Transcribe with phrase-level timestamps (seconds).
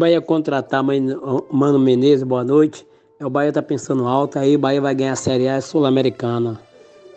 [0.00, 2.86] Bahia contratar Mano Menezes, boa noite.
[3.20, 6.58] É, o Bahia tá pensando alto, aí o Bahia vai ganhar a Série A Sul-Americana.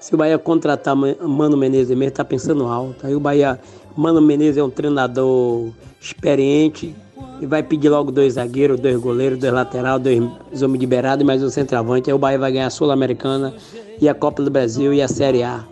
[0.01, 3.07] Se o Bahia contratar Mano Menezes mesmo, tá pensando alto.
[3.07, 3.57] Aí o Bahia,
[3.95, 5.69] Mano Menezes é um treinador
[6.01, 6.93] experiente
[7.39, 11.41] e vai pedir logo dois zagueiros, dois goleiros, dois laterais, dois homens liberados e mais
[11.41, 12.09] um centroavante.
[12.09, 13.53] Aí o Bahia vai ganhar a Sul-Americana
[14.01, 15.63] e a Copa do Brasil e a Série A.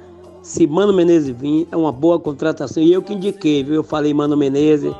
[0.41, 2.81] Se Mano Menezes vir, é uma boa contratação.
[2.81, 3.75] E eu que indiquei, viu?
[3.75, 4.93] Eu falei Mano Menezes,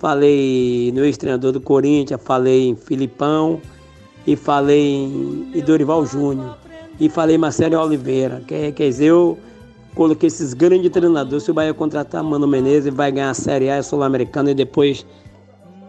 [0.00, 3.60] falei no ex-treinador do Corinthians, falei em Filipão
[4.26, 5.04] e falei
[5.54, 6.56] em Dorival Júnior.
[6.98, 8.42] E falei Marcelo Oliveira.
[8.46, 9.38] Quer, quer dizer, eu
[9.94, 11.44] coloquei esses grandes treinadores.
[11.44, 15.06] Se o Bahia contratar Mano Menezes, vai ganhar a Série A Sul-Americana e depois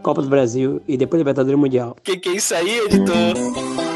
[0.03, 1.95] Copa do Brasil e depois Libertadores Mundial.
[2.03, 3.86] Que que é isso aí, editor?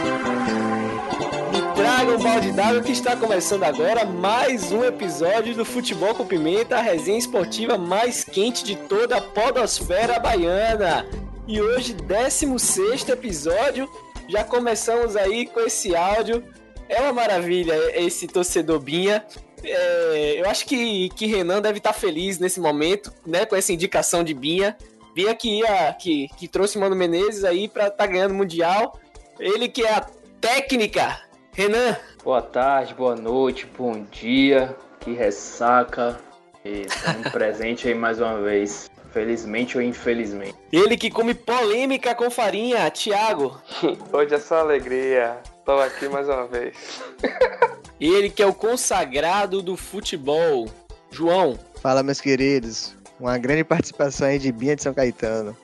[1.82, 6.78] Traga um balde d'água que está começando agora mais um episódio do Futebol com Pimenta,
[6.78, 11.08] a resenha esportiva mais quente de toda a podosfera baiana.
[11.48, 13.90] E hoje, 16 episódio,
[14.30, 16.44] já começamos aí com esse áudio.
[16.88, 19.26] É uma maravilha esse torcedor Binha.
[19.64, 24.24] É, eu acho que, que Renan deve estar feliz nesse momento, né, com essa indicação
[24.24, 24.78] de Binha.
[25.16, 29.00] Binha que, ia, que, que trouxe Mano Menezes aí para estar tá ganhando Mundial.
[29.40, 30.06] Ele que é a
[30.40, 31.98] técnica Renan.
[32.24, 34.76] Boa tarde, boa noite, bom dia.
[35.00, 36.20] Que ressaca.
[36.64, 38.90] E estamos presente aí mais uma vez.
[39.12, 40.56] Felizmente ou infelizmente.
[40.72, 43.60] Ele que come polêmica com farinha, Thiago.
[44.14, 45.38] Hoje é só alegria.
[45.60, 47.02] Estou aqui mais uma vez.
[48.00, 50.68] Ele que é o consagrado do futebol,
[51.12, 51.60] João.
[51.82, 52.96] Fala, meus queridos.
[53.20, 55.56] Uma grande participação aí de Binha de São Caetano.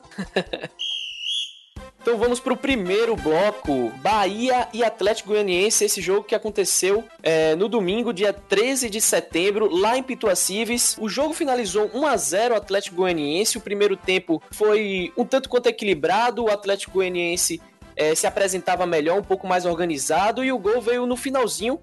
[2.08, 5.84] Então vamos para o primeiro bloco: Bahia e Atlético Goianiense.
[5.84, 10.96] Esse jogo que aconteceu é, no domingo, dia 13 de setembro, lá em Pituacives.
[11.02, 13.58] O jogo finalizou 1 a 0 Atlético Goianiense.
[13.58, 16.46] O primeiro tempo foi um tanto quanto equilibrado.
[16.46, 17.62] O Atlético Goianiense
[17.94, 20.46] é, se apresentava melhor, um pouco mais organizado.
[20.46, 21.78] E o gol veio no finalzinho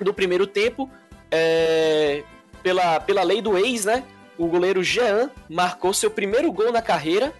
[0.00, 0.90] do primeiro tempo.
[1.30, 2.24] É,
[2.60, 4.02] pela, pela lei do ex, né?
[4.36, 7.32] O goleiro Jean marcou seu primeiro gol na carreira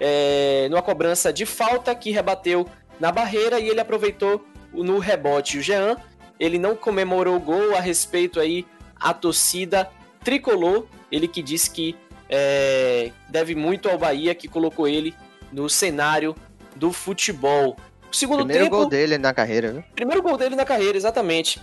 [0.00, 2.66] é, numa cobrança de falta que rebateu
[2.98, 5.58] na barreira e ele aproveitou no rebote.
[5.58, 5.96] O Jean,
[6.38, 8.66] ele não comemorou o gol a respeito aí
[8.98, 9.90] a torcida
[10.24, 11.96] tricolor, ele que disse que
[12.28, 15.14] é, deve muito ao Bahia que colocou ele
[15.52, 16.34] no cenário
[16.76, 17.76] do futebol.
[18.10, 19.84] O segundo primeiro tempo, gol dele na carreira, né?
[19.94, 21.60] Primeiro gol dele na carreira, exatamente.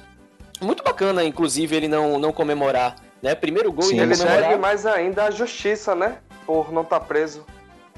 [0.59, 3.36] Muito bacana, inclusive, ele não, não comemorar, né?
[3.36, 4.42] Primeiro gol Sim, e ele comemorar.
[4.42, 6.18] deve mais ainda a justiça, né?
[6.46, 7.46] Por não estar tá preso.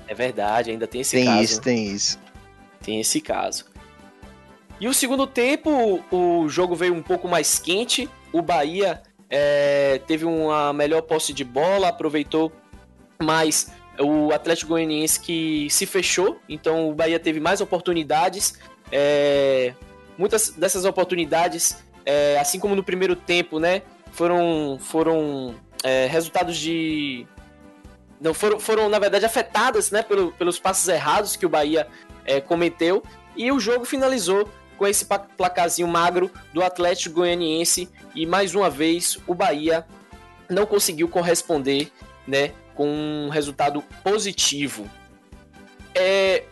[0.10, 1.38] É verdade, ainda tem esse tem caso.
[1.38, 2.20] Tem isso, tem isso.
[2.82, 3.66] Tem esse caso.
[4.82, 8.10] E o segundo tempo, o jogo veio um pouco mais quente.
[8.34, 12.52] O Bahia é, teve uma melhor posse de bola, aproveitou
[13.22, 16.40] mais o Atlético Goianiense que se fechou.
[16.50, 18.56] Então o Bahia teve mais oportunidades.
[18.92, 19.76] É,
[20.18, 25.54] muitas dessas oportunidades, é, assim como no primeiro tempo, né, foram, foram
[25.84, 27.28] é, resultados de
[28.20, 31.88] não foram, foram na verdade afetadas né, pelo, pelos passos errados que o Bahia
[32.26, 33.04] é, cometeu
[33.36, 35.06] e o jogo finalizou com esse
[35.38, 39.86] placazinho magro do Atlético Goianiense e mais uma vez o Bahia
[40.50, 41.92] não conseguiu corresponder
[42.28, 44.90] né, com um resultado positivo.
[45.94, 46.44] É,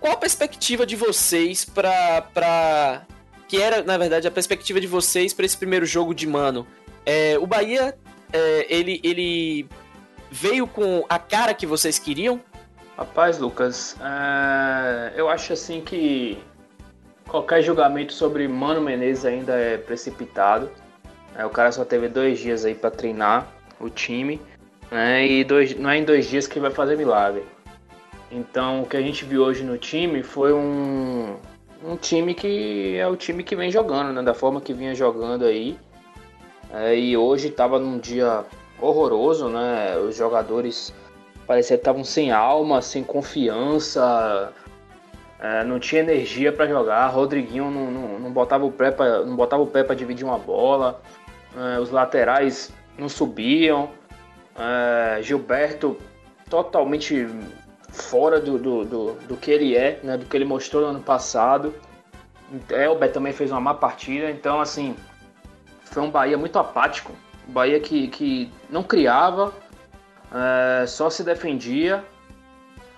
[0.00, 3.02] qual a perspectiva de vocês para
[3.46, 6.66] que era na verdade a perspectiva de vocês para esse primeiro jogo de mano?
[7.04, 7.96] É, o Bahia
[8.32, 9.68] é, ele, ele
[10.34, 12.40] veio com a cara que vocês queriam?
[12.98, 15.12] Rapaz, Lucas, é...
[15.14, 16.38] eu acho assim que
[17.28, 20.68] qualquer julgamento sobre Mano Menezes ainda é precipitado.
[21.36, 23.46] É, o cara só teve dois dias aí para treinar
[23.80, 24.40] o time,
[24.90, 25.24] né?
[25.26, 27.44] E dois, não é em dois dias que vai fazer milagre.
[28.30, 31.36] Então, o que a gente viu hoje no time foi um,
[31.84, 34.22] um time que é o time que vem jogando, né?
[34.22, 35.78] Da forma que vinha jogando aí.
[36.72, 38.44] É, e hoje estava num dia
[38.80, 39.96] horroroso, né?
[39.98, 40.92] Os jogadores
[41.46, 44.52] parecia que estavam sem alma, sem confiança,
[45.38, 47.06] é, não tinha energia para jogar.
[47.08, 50.38] Rodriguinho não, não, não, botava o pé pra, não botava o pé para dividir uma
[50.38, 51.00] bola.
[51.56, 53.90] É, os laterais não subiam.
[54.56, 55.98] É, Gilberto
[56.48, 57.26] totalmente
[57.90, 61.00] fora do, do, do, do, que ele é, né, do que ele mostrou no ano
[61.00, 61.74] passado.
[62.70, 64.94] Elber também fez uma má partida, então assim
[65.82, 67.12] foi um Bahia muito apático,
[67.48, 69.52] o Bahia que, que não criava,
[70.32, 72.04] é, só se defendia.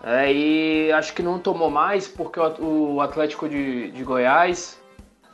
[0.03, 4.81] É, e acho que não tomou mais porque o Atlético de, de Goiás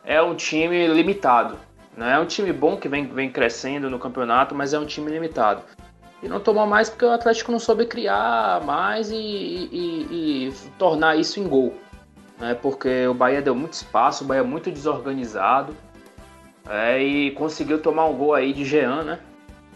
[0.05, 1.59] é um time limitado.
[1.97, 2.15] Né?
[2.15, 5.63] É um time bom que vem, vem crescendo no campeonato, mas é um time limitado.
[6.23, 11.17] E não tomou mais porque o Atlético não soube criar mais e, e, e tornar
[11.17, 11.75] isso em gol.
[12.39, 12.55] Né?
[12.55, 15.77] Porque o Bahia deu muito espaço, o Bahia é muito desorganizado.
[16.73, 19.19] É, e conseguiu tomar um gol aí de Jean, né?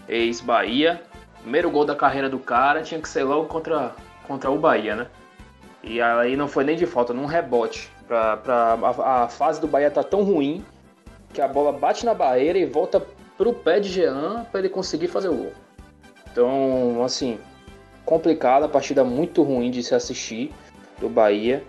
[0.09, 1.03] Ex-Bahia.
[1.43, 3.95] Primeiro gol da carreira do cara tinha que ser logo contra,
[4.27, 5.07] contra o Bahia, né?
[5.85, 7.91] E aí não foi nem de falta, num rebote.
[8.09, 10.65] Pra, pra, a, a fase do Bahia tá tão ruim
[11.35, 13.05] que a bola bate na barreira e volta
[13.37, 15.53] pro pé de Jean para ele conseguir fazer o gol.
[16.33, 17.39] Então, assim,
[18.07, 20.51] complicada, partida muito ruim de se assistir
[20.99, 21.63] do Bahia.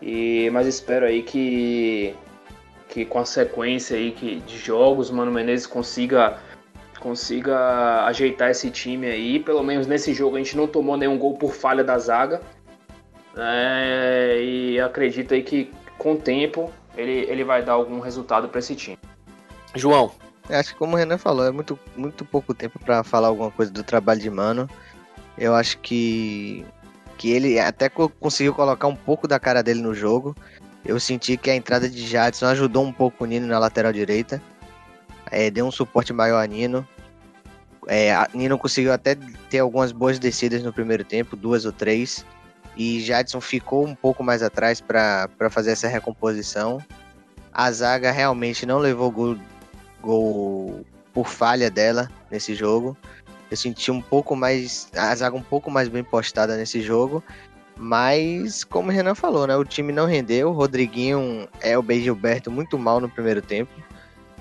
[0.00, 2.14] E mas espero aí que
[2.90, 6.38] que com a sequência aí que de jogos, Mano Menezes consiga
[6.98, 9.38] consiga ajeitar esse time aí.
[9.40, 12.42] Pelo menos nesse jogo a gente não tomou nenhum gol por falha da zaga.
[13.36, 18.58] É, e acredito aí que com o tempo ele, ele vai dar algum resultado para
[18.58, 18.98] esse time.
[19.74, 20.12] João.
[20.48, 23.70] Acho que como o Renan falou, é muito, muito pouco tempo para falar alguma coisa
[23.70, 24.68] do trabalho de Mano.
[25.38, 26.66] Eu acho que,
[27.16, 30.34] que ele até conseguiu colocar um pouco da cara dele no jogo.
[30.84, 34.42] Eu senti que a entrada de Jadson ajudou um pouco o Nino na lateral direita.
[35.30, 36.86] É, deu um suporte maior a Nino.
[37.86, 39.16] É, a Nino conseguiu até
[39.48, 42.24] ter algumas boas descidas no primeiro tempo, duas ou três.
[42.76, 46.78] E Jadson ficou um pouco mais atrás para fazer essa recomposição.
[47.52, 49.36] A zaga realmente não levou gol,
[50.00, 52.96] gol por falha dela nesse jogo.
[53.50, 54.88] Eu senti um pouco mais.
[54.96, 57.22] A zaga um pouco mais bem postada nesse jogo.
[57.82, 59.56] Mas, como o Renan falou, né?
[59.56, 60.50] O time não rendeu.
[60.50, 63.72] O Rodriguinho é o Gilberto muito mal no primeiro tempo.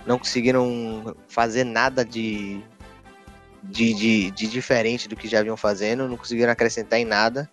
[0.05, 2.61] Não conseguiram fazer nada de,
[3.63, 6.05] de, de, de diferente do que já vinham fazendo.
[6.05, 7.49] Não conseguiram acrescentar em nada.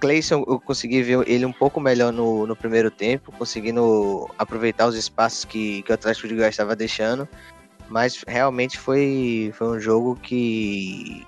[0.00, 4.96] Clayson, eu consegui ver ele um pouco melhor no, no primeiro tempo, conseguindo aproveitar os
[4.96, 7.26] espaços que, que o Atlético de Goiás estava deixando.
[7.88, 11.26] Mas realmente foi, foi um jogo que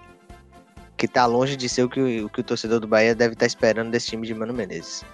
[0.98, 3.44] que tá longe de ser o que, o que o torcedor do Bahia deve estar
[3.44, 5.04] tá esperando desse time de Mano Menezes.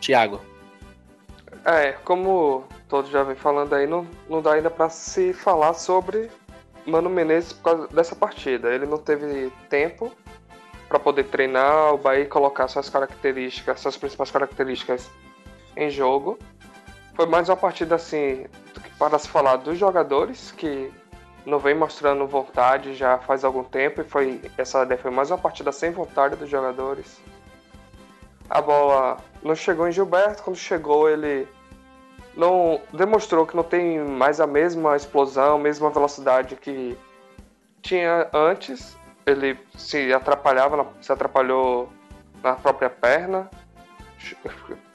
[0.00, 0.40] Thiago.
[1.64, 6.30] É, como todos já vem falando aí, não, não dá ainda para se falar sobre
[6.86, 8.72] Mano Menezes por causa dessa partida.
[8.72, 10.10] Ele não teve tempo
[10.88, 15.10] para poder treinar o Bahia e colocar suas características, suas principais características
[15.76, 16.38] em jogo.
[17.14, 18.46] Foi mais uma partida assim
[18.98, 20.90] para se falar dos jogadores que
[21.46, 25.70] não vem mostrando vontade já faz algum tempo e foi essa foi mais uma partida
[25.70, 27.20] sem vontade dos jogadores.
[28.50, 31.48] A bola não chegou em Gilberto, quando chegou ele
[32.36, 36.98] não demonstrou que não tem mais a mesma explosão, a mesma velocidade que
[37.80, 38.96] tinha antes.
[39.24, 41.88] Ele se atrapalhava, se atrapalhou
[42.42, 43.48] na própria perna.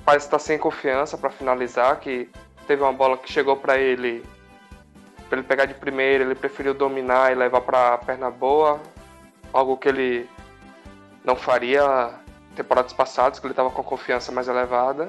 [0.06, 2.30] Parece estar sem confiança para finalizar, que
[2.68, 4.24] teve uma bola que chegou para ele,
[5.31, 8.81] para ele pegar de primeira, ele preferiu dominar e levar para perna boa,
[9.54, 10.30] algo que ele
[11.24, 12.10] não faria
[12.54, 15.07] temporadas passadas, que ele estava com confiança mais elevada.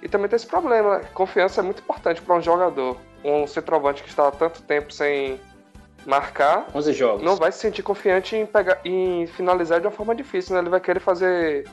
[0.00, 2.96] E também tem esse problema, confiança é muito importante para um jogador.
[3.24, 5.40] Um centroavante que está há tanto tempo sem
[6.06, 7.24] marcar, 11 jogos.
[7.24, 10.60] não vai se sentir confiante em, pegar, em finalizar de uma forma difícil, né?
[10.60, 11.68] Ele vai querer fazer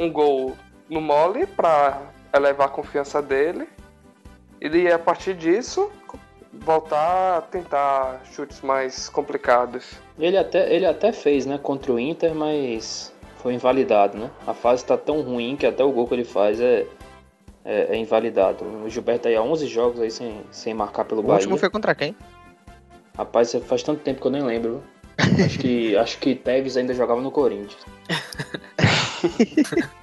[0.00, 0.56] um gol
[0.90, 2.02] no mole para
[2.34, 3.68] elevar a confiança dele
[4.60, 5.92] e a partir disso
[6.52, 9.92] voltar a tentar chutes mais complicados.
[10.18, 14.30] Ele até, ele até fez, né, contra o Inter, mas foi invalidado, né?
[14.46, 16.86] A fase está tão ruim que até o gol que ele faz é,
[17.64, 18.64] é, é invalidado.
[18.64, 21.34] O Gilberto aí há 11 jogos aí sem, sem marcar pelo o Bahia.
[21.34, 22.16] O último foi contra quem?
[23.16, 24.82] Rapaz, faz tanto tempo que eu nem lembro.
[25.44, 27.84] acho que acho que Tevez ainda jogava no Corinthians.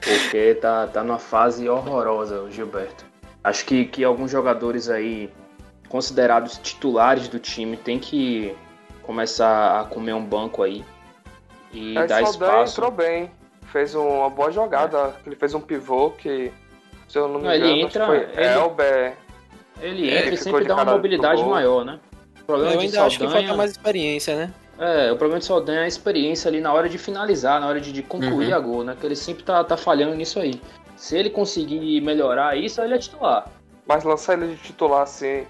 [0.00, 3.04] Porque tá, tá numa fase horrorosa o Gilberto.
[3.44, 5.30] Acho que, que alguns jogadores aí
[5.90, 8.56] considerados titulares do time tem que
[9.02, 10.84] começar a comer um banco aí
[11.72, 12.72] e é, dar espaço.
[12.72, 13.30] entrou bem,
[13.66, 15.12] fez uma boa jogada, é.
[15.26, 16.52] ele fez um pivô que,
[17.08, 19.16] se eu não me não, engano, ele entra, foi ele, Elber.
[19.80, 21.98] Ele entra ele e sempre dá uma mobilidade maior, né?
[22.40, 24.54] O problema eu ainda Saldanha, acho que falta mais experiência, né?
[24.78, 27.80] É, o problema de Saldanha é a experiência ali na hora de finalizar, na hora
[27.80, 28.56] de, de concluir uhum.
[28.56, 28.96] a gol, né?
[28.98, 30.60] Que ele sempre tá, tá falhando nisso aí.
[30.96, 33.46] Se ele conseguir melhorar isso, ele é titular.
[33.86, 35.46] Mas lançar ele de titular assim,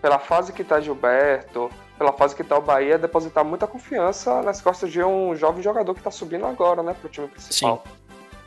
[0.00, 4.42] pela fase que tá Gilberto, pela fase que tá o Bahia, é depositar muita confiança
[4.42, 7.84] nas costas de um jovem jogador que tá subindo agora, né, pro time principal.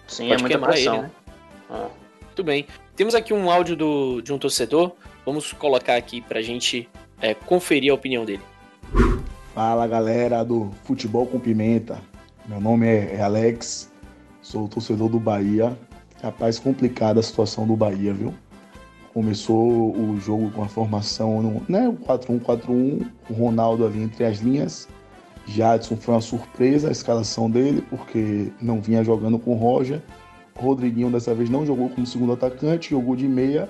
[0.08, 0.96] Sim, Sim é muita pressão.
[0.96, 1.12] Ele, né?
[1.70, 1.88] ah.
[2.24, 2.66] Muito bem.
[2.96, 4.92] Temos aqui um áudio do, de um torcedor.
[5.24, 6.90] Vamos colocar aqui pra gente
[7.22, 8.42] é, conferir a opinião dele.
[9.54, 12.02] Fala galera do Futebol com Pimenta.
[12.48, 13.92] Meu nome é Alex,
[14.42, 15.78] sou torcedor do Bahia.
[16.24, 18.34] Rapaz, complicada a situação do Bahia, viu?
[19.14, 24.88] Começou o jogo com a formação, né, 4-1-4-1, o Ronaldo ali entre as linhas.
[25.46, 30.02] Jadson foi uma surpresa a escalação dele, porque não vinha jogando com o Roger.
[30.56, 33.70] Rodriguinho dessa vez não jogou como segundo atacante, jogou de meia,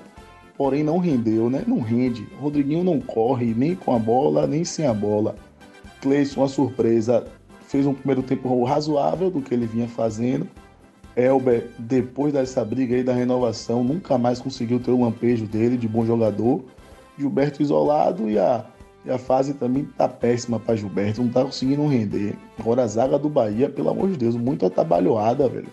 [0.56, 1.64] porém não rendeu, né?
[1.66, 2.26] Não rende.
[2.40, 5.34] Rodriguinho não corre nem com a bola, nem sem a bola.
[6.00, 7.26] Cleison, uma surpresa,
[7.66, 10.46] fez um primeiro tempo razoável do que ele vinha fazendo.
[11.16, 15.86] Elber, depois dessa briga aí da renovação, nunca mais conseguiu ter o lampejo dele de
[15.86, 16.64] bom jogador.
[17.16, 18.64] Gilberto isolado e a,
[19.04, 22.36] e a fase também tá péssima para Gilberto, não tá conseguindo render.
[22.58, 25.68] Agora a zaga do Bahia, pelo amor de Deus, muito atabalhoada, velho.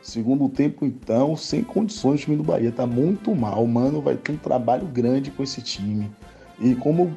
[0.00, 3.66] Segundo tempo, então, sem condições, o time do Bahia tá muito mal.
[3.66, 6.08] Mano, vai ter um trabalho grande com esse time.
[6.60, 7.12] E como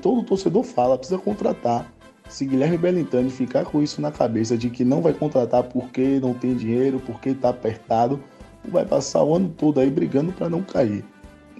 [0.00, 1.91] todo torcedor fala, precisa contratar.
[2.32, 6.32] Se Guilherme Bellintani ficar com isso na cabeça de que não vai contratar porque não
[6.32, 8.24] tem dinheiro, porque tá apertado,
[8.64, 11.04] vai passar o ano todo aí brigando para não cair.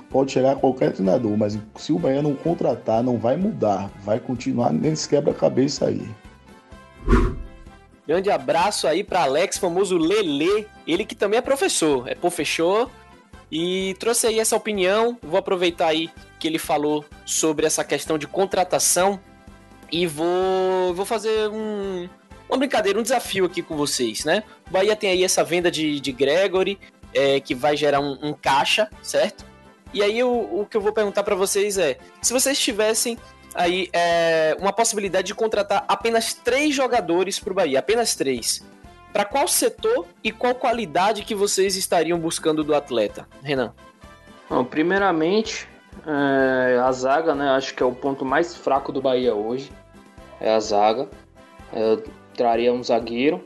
[0.09, 3.91] Pode chegar qualquer treinador, mas se o Bahia não contratar, não vai mudar.
[4.03, 6.09] Vai continuar nesse quebra-cabeça aí.
[8.07, 12.91] Grande abraço aí para Alex, famoso Lele, ele que também é professor, é professor
[13.51, 15.19] e trouxe aí essa opinião.
[15.23, 19.21] Vou aproveitar aí que ele falou sobre essa questão de contratação
[19.93, 22.09] e vou, vou fazer um,
[22.49, 24.43] uma brincadeira, um desafio aqui com vocês, né?
[24.67, 26.81] O Bahia tem aí essa venda de, de Gregory,
[27.15, 29.45] é, que vai gerar um, um, caixa, certo?
[29.93, 33.19] E aí o, o que eu vou perguntar para vocês é, se vocês tivessem
[33.55, 38.65] aí é, uma possibilidade de contratar apenas três jogadores para o Bahia, apenas três.
[39.13, 43.75] Para qual setor e qual qualidade que vocês estariam buscando do atleta, Renan?
[44.49, 45.69] Bom, primeiramente,
[46.07, 47.51] é, a zaga, né?
[47.51, 49.71] Acho que é o ponto mais fraco do Bahia hoje.
[50.41, 51.09] É a zaga.
[51.73, 53.45] É, eu traria um zagueiro.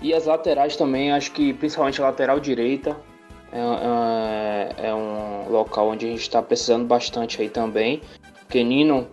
[0.00, 2.96] E as laterais também, acho que principalmente a lateral direita
[3.52, 8.00] é, é, é um local onde a gente está precisando bastante aí também.
[8.40, 9.08] Porque Nino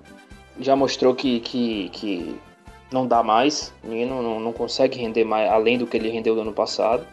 [0.60, 2.39] já mostrou que, que, que
[2.92, 3.74] não dá mais.
[3.84, 7.06] Nino não, não consegue render mais além do que ele rendeu no ano passado.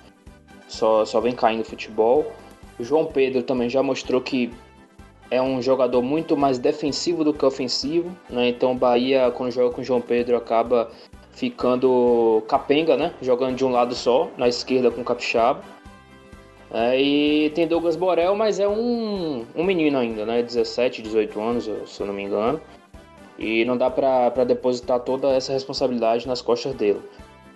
[0.69, 2.31] Só, só vem caindo futebol.
[2.79, 4.52] O João Pedro também já mostrou que
[5.30, 8.49] é um jogador muito mais defensivo do que ofensivo, né?
[8.49, 10.90] Então Bahia, quando joga com o João Pedro, acaba
[11.30, 13.14] ficando capenga, né?
[13.22, 15.62] Jogando de um lado só, na esquerda com o Capixaba.
[16.72, 20.42] É, e tem Douglas Borel, mas é um, um menino ainda, né?
[20.42, 22.60] 17, 18 anos, se eu não me engano
[23.40, 27.00] e não dá para depositar toda essa responsabilidade nas costas dele.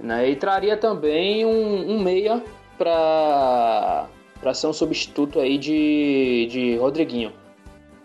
[0.01, 0.31] Né?
[0.31, 2.43] E traria também um, um meia
[2.79, 4.09] para
[4.55, 7.33] ser um substituto aí de, de Rodriguinho.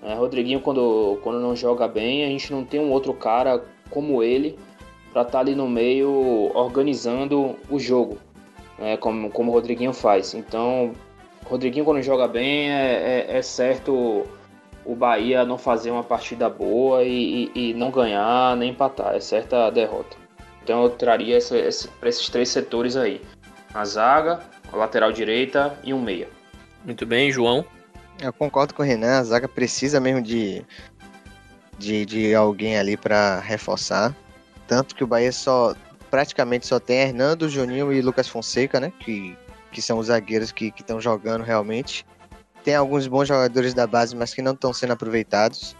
[0.01, 4.23] É, Rodriguinho, quando, quando não joga bem, a gente não tem um outro cara como
[4.23, 4.57] ele
[5.11, 8.17] para estar tá ali no meio organizando o jogo,
[8.77, 8.95] né?
[8.97, 10.33] como, como o Rodriguinho faz.
[10.33, 10.93] Então,
[11.45, 14.25] Rodriguinho, quando joga bem, é, é, é certo
[14.85, 19.19] o Bahia não fazer uma partida boa e, e, e não ganhar nem empatar, é
[19.19, 20.17] certa a derrota.
[20.63, 21.37] Então eu traria
[21.99, 23.21] para esses três setores aí:
[23.73, 24.39] a zaga,
[24.71, 26.27] a lateral direita e um meia.
[26.85, 27.65] Muito bem, João.
[28.21, 30.65] Eu concordo com o Renan, a zaga precisa mesmo de,
[31.77, 34.15] de, de alguém ali para reforçar.
[34.67, 35.75] Tanto que o Bahia só
[36.11, 38.91] praticamente só tem Hernando, Juninho e Lucas Fonseca, né?
[38.99, 39.37] Que,
[39.71, 42.05] que são os zagueiros que estão jogando realmente
[42.63, 45.75] tem alguns bons jogadores da base, mas que não estão sendo aproveitados.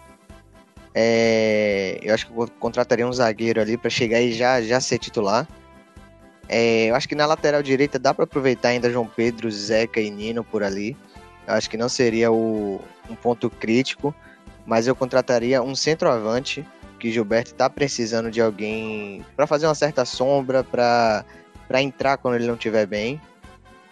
[0.93, 4.97] É, eu acho que eu contrataria um zagueiro ali para chegar e já, já ser
[4.97, 5.47] titular.
[6.47, 10.09] É, eu acho que na lateral direita dá para aproveitar ainda João Pedro, Zeca e
[10.09, 10.97] Nino por ali.
[11.49, 12.79] Eu acho que não seria o,
[13.09, 14.13] um ponto crítico,
[14.67, 16.63] mas eu contrataria um centroavante
[16.99, 21.25] que Gilberto está precisando de alguém para fazer uma certa sombra, para
[21.81, 23.19] entrar quando ele não estiver bem.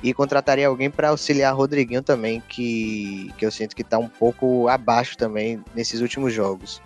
[0.03, 4.67] E contrataria alguém para auxiliar Rodriguinho também, que, que eu sinto que está um pouco
[4.67, 6.79] abaixo também nesses últimos jogos.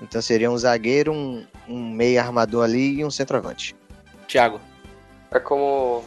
[0.00, 3.74] Então seria um zagueiro, um, um meio armador ali e um centroavante.
[4.28, 4.60] Thiago.
[5.32, 6.04] É como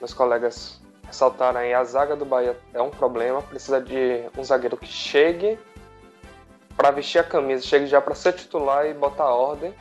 [0.00, 0.79] meus colegas
[1.10, 5.58] ressaltaram aí, a zaga do Bahia é um problema, precisa de um zagueiro que chegue
[6.76, 9.74] para vestir a camisa, chegue já para ser titular e botar ordem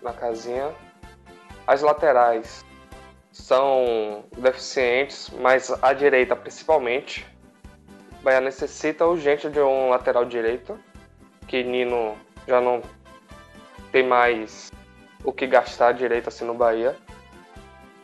[0.00, 0.70] na casinha.
[1.66, 2.64] As laterais,
[3.32, 7.26] são deficientes, mas a direita principalmente.
[8.20, 10.78] O Bahia necessita urgente de um lateral direito,
[11.48, 12.80] que Nino já não
[13.90, 14.70] tem mais
[15.24, 16.96] o que gastar direito assim no Bahia.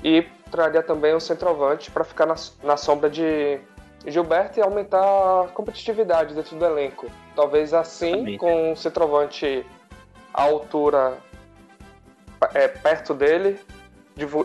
[0.03, 3.59] E traria também um centroavante para ficar na, na sombra de
[4.07, 7.11] Gilberto e aumentar a competitividade dentro do elenco.
[7.35, 9.67] Talvez assim, com um centroavante
[10.33, 11.19] à altura
[12.55, 13.59] é, perto dele,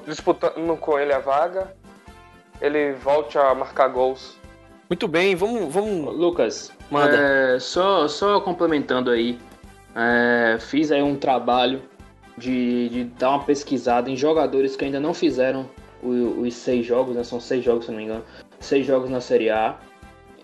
[0.06, 1.74] disputando com ele a vaga,
[2.60, 4.38] ele volte a marcar gols.
[4.90, 5.74] Muito bem, vamos.
[5.74, 6.16] vamos...
[6.16, 7.16] Lucas, manda.
[7.16, 9.40] É, só, só complementando aí,
[9.96, 11.82] é, fiz aí um trabalho
[12.38, 15.70] de, de dar uma pesquisada em jogadores que ainda não fizeram
[16.04, 17.24] os seis jogos, né?
[17.24, 18.24] São seis jogos, se não me engano.
[18.60, 19.78] Seis jogos na Série A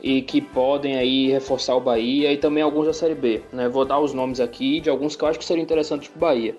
[0.01, 3.41] e que podem aí reforçar o Bahia e também alguns da Série B.
[3.51, 3.67] Né?
[3.67, 6.19] Vou dar os nomes aqui de alguns que eu acho que seriam interessantes para o
[6.19, 6.55] Bahia.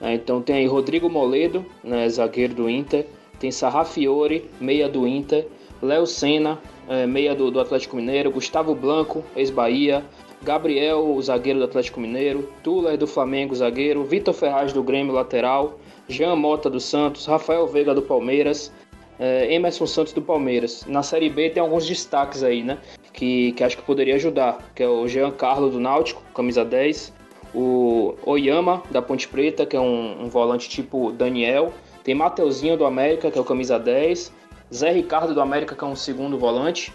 [0.00, 0.14] Né?
[0.14, 3.06] Então tem aí Rodrigo Moledo, né, zagueiro do Inter,
[3.38, 5.46] tem Sarrafiore, meia do Inter,
[5.82, 10.04] Léo Senna, é, meia do, do, Atlético Mineiro, Gustavo Blanco, ex-Bahia,
[10.42, 16.36] Gabriel, zagueiro do Atlético Mineiro, Tuller do Flamengo, zagueiro, Vitor Ferraz do Grêmio, lateral, Jean
[16.36, 18.72] Mota do Santos, Rafael Veiga do Palmeiras,
[19.18, 20.84] é, Emerson Santos do Palmeiras.
[20.86, 22.78] Na Série B tem alguns destaques aí, né?
[23.12, 27.12] Que, que acho que poderia ajudar, que é o Jean Carlos do Náutico, camisa 10,
[27.54, 31.72] o Oyama da Ponte Preta, que é um, um volante tipo Daniel,
[32.04, 34.32] tem Mateuzinho do América, que é o camisa 10,
[34.72, 36.92] Zé Ricardo do América, que é um segundo volante,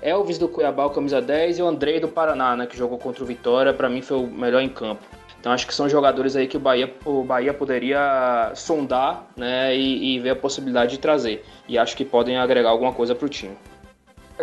[0.00, 3.24] Elvis do Cuiabá, o camisa 10, e o Andrei do Paraná, né, que jogou contra
[3.24, 5.02] o Vitória, para mim foi o melhor em campo.
[5.44, 10.16] Então acho que são jogadores aí que o Bahia, o Bahia poderia sondar né, e,
[10.16, 11.44] e ver a possibilidade de trazer.
[11.68, 13.54] E acho que podem agregar alguma coisa para o time.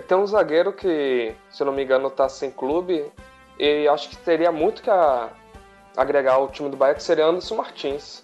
[0.07, 3.03] Tem um zagueiro que, se eu não me engano, está sem clube.
[3.57, 5.29] E acho que teria muito que a,
[5.97, 8.23] agregar ao time do Bahia, que seria Anderson Martins.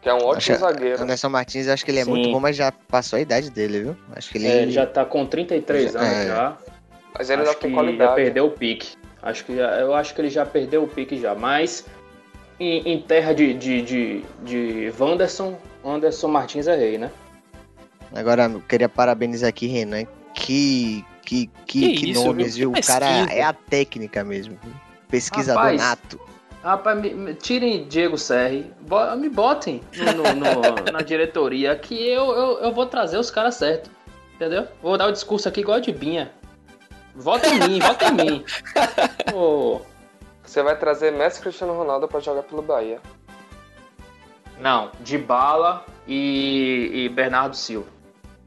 [0.00, 1.02] Que é um ótimo acho, zagueiro.
[1.02, 2.10] Anderson Martins, acho que ele é Sim.
[2.10, 3.96] muito bom, mas já passou a idade dele, viu?
[4.14, 6.26] Acho que ele, é, ele já tá com 33 anos é.
[6.28, 6.56] já.
[7.18, 8.10] Mas ele acho já tem qualidade.
[8.10, 8.96] Já perdeu o pique.
[9.20, 11.34] Acho que já, eu acho que ele já perdeu o pique já.
[11.34, 11.84] Mas
[12.62, 17.10] em, em terra de, de, de, de Wanderson, Anderson Martins é rei, né?
[18.14, 20.04] Agora, eu queria parabenizar aqui, Renan.
[20.34, 22.70] Que, que, que, que, que isso, nomes, viu?
[22.70, 24.56] O cara é a técnica mesmo.
[25.08, 26.20] Pesquisador Rapaz, nato.
[26.62, 32.30] Rapaz, me, me, tirem Diego Serri, bo, me botem no, no, na diretoria que eu,
[32.30, 33.90] eu, eu vou trazer os caras certos.
[34.34, 34.68] Entendeu?
[34.80, 36.30] Vou dar o discurso aqui igual de Binha.
[37.14, 38.44] Vota em mim, vota em mim.
[39.34, 39.80] Oh.
[40.52, 43.00] Você vai trazer Messi Cristiano Ronaldo para jogar pelo Bahia.
[44.60, 47.86] Não, de Bala e, e Bernardo Silva.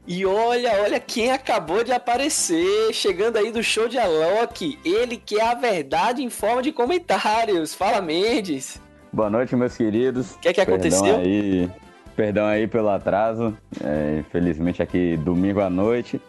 [0.06, 4.78] E olha, olha quem acabou de aparecer, chegando aí do show de Alok.
[4.84, 7.74] Ele que é a verdade em forma de comentários.
[7.74, 8.80] Fala, Mendes.
[9.12, 10.36] Boa noite, meus queridos.
[10.36, 11.02] O que é que aconteceu?
[11.02, 11.70] Perdão aí,
[12.14, 13.52] perdão aí pelo atraso.
[13.82, 16.20] É, infelizmente aqui domingo à noite.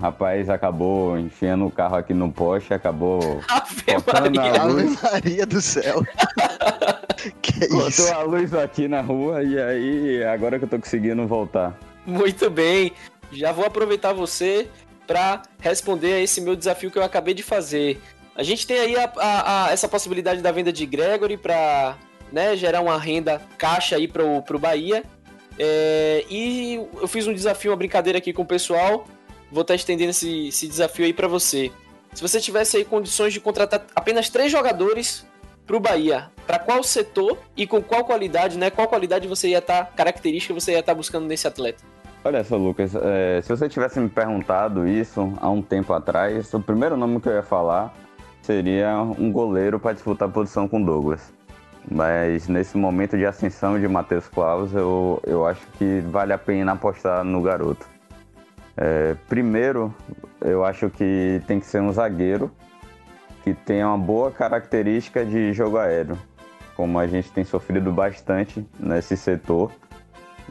[0.00, 4.60] Rapaz acabou enfiando o carro aqui no poste, acabou Ave Maria.
[4.60, 5.04] a luz.
[5.04, 6.02] Ave Maria do céu.
[7.42, 8.12] que Botou isso?
[8.12, 11.76] a luz aqui na rua e aí agora que eu tô conseguindo voltar.
[12.06, 12.92] Muito bem.
[13.32, 14.68] Já vou aproveitar você
[15.06, 18.00] para responder a esse meu desafio que eu acabei de fazer.
[18.36, 21.96] A gente tem aí a, a, a, essa possibilidade da venda de Gregory para
[22.32, 25.02] né, gerar uma renda caixa aí para o Bahia.
[25.58, 29.04] É, e eu fiz um desafio, uma brincadeira aqui com o pessoal.
[29.50, 31.70] Vou estar tá estendendo esse, esse desafio aí para você.
[32.12, 35.26] Se você tivesse aí condições de contratar apenas três jogadores
[35.66, 38.70] para o Bahia, para qual setor e com qual qualidade, né?
[38.70, 41.84] Qual qualidade você ia estar, tá, característica você ia estar tá buscando nesse atleta?
[42.24, 46.60] Olha só, Lucas, é, se você tivesse me perguntado isso há um tempo atrás, o
[46.60, 47.94] primeiro nome que eu ia falar
[48.42, 51.32] seria um goleiro para disputar a posição com Douglas.
[51.90, 56.72] Mas nesse momento de ascensão de Matheus Claus, eu, eu acho que vale a pena
[56.72, 57.86] apostar no garoto.
[58.80, 59.92] É, primeiro,
[60.40, 62.48] eu acho que tem que ser um zagueiro
[63.42, 66.16] que tenha uma boa característica de jogo aéreo,
[66.76, 69.72] como a gente tem sofrido bastante nesse setor.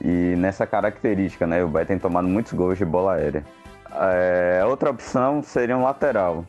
[0.04, 1.64] E nessa característica, né?
[1.64, 3.44] O Bahia tem tomado muitos gols de bola aérea.
[3.92, 6.46] É, outra opção seria um lateral.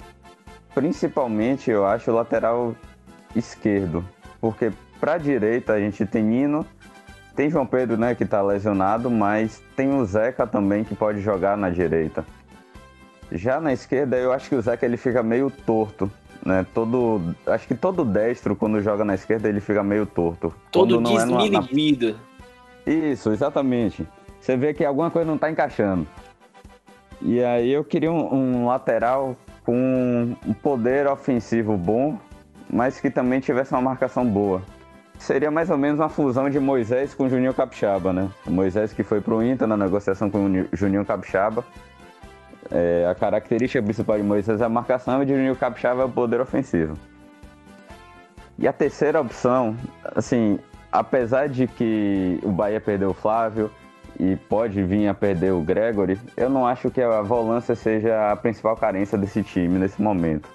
[0.75, 2.75] Principalmente, eu acho, o lateral
[3.35, 4.05] esquerdo.
[4.41, 6.67] Porque para direita a gente tem Nino,
[7.39, 11.57] tem João Pedro, né, que está lesionado, mas tem o Zeca também que pode jogar
[11.57, 12.27] na direita.
[13.31, 16.11] Já na esquerda, eu acho que o Zeca ele fica meio torto,
[16.45, 16.67] né?
[16.75, 20.53] Todo, acho que todo destro quando joga na esquerda ele fica meio torto.
[20.73, 22.09] Todo desminido.
[22.85, 22.93] É na...
[23.13, 24.05] Isso, exatamente.
[24.41, 26.09] Você vê que alguma coisa não está encaixando.
[27.23, 32.19] E aí eu queria um, um, lateral com um poder ofensivo bom,
[32.69, 34.61] mas que também tivesse uma marcação boa.
[35.19, 38.31] Seria mais ou menos uma fusão de Moisés com Juninho Capixaba, né?
[38.47, 41.65] Moisés que foi pro Inter na negociação com Juninho Capixaba.
[42.71, 46.09] É, a característica principal de Moisés é a marcação e de Juninho Capixaba é o
[46.09, 46.97] poder ofensivo.
[48.59, 49.77] E a terceira opção,
[50.17, 50.59] assim,
[50.91, 53.71] apesar de que o Bahia perdeu o Flávio
[54.19, 58.37] e pode vir a perder o Gregory, eu não acho que a volância seja a
[58.37, 60.49] principal carência desse time nesse momento.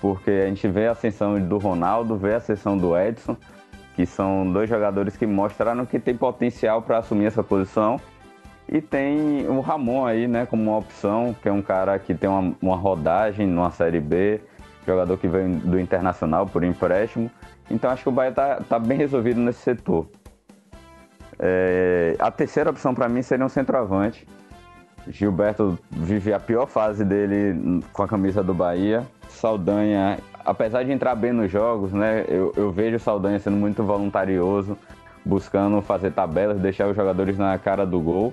[0.00, 3.36] Porque a gente vê a ascensão do Ronaldo, vê a ascensão do Edson,
[3.94, 8.00] que são dois jogadores que mostraram que tem potencial para assumir essa posição.
[8.68, 12.30] E tem o Ramon aí, né, como uma opção, que é um cara que tem
[12.30, 14.40] uma, uma rodagem numa Série B,
[14.86, 17.30] jogador que vem do Internacional por empréstimo
[17.70, 20.08] então acho que o Bahia tá, tá bem resolvido nesse setor.
[21.38, 24.26] É, a terceira opção para mim seria um centroavante.
[25.08, 29.06] Gilberto vive a pior fase dele com a camisa do Bahia.
[29.28, 32.24] Saldanha, apesar de entrar bem nos jogos, né?
[32.28, 34.76] Eu, eu vejo o Saldanha sendo muito voluntarioso,
[35.24, 38.32] buscando fazer tabelas, deixar os jogadores na cara do gol.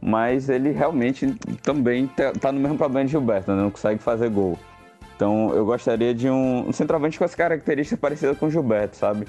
[0.00, 3.62] Mas ele realmente também tá, tá no mesmo problema de Gilberto, né?
[3.62, 4.58] não consegue fazer gol.
[5.16, 9.26] Então eu gostaria de um, um centroavante com as características parecidas com o Gilberto, sabe?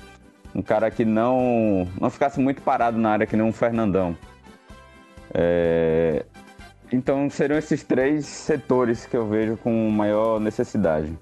[0.53, 4.17] Um cara que não, não ficasse muito parado na área, que nem um Fernandão.
[5.33, 6.25] É...
[6.91, 11.17] Então seriam esses três setores que eu vejo com maior necessidade.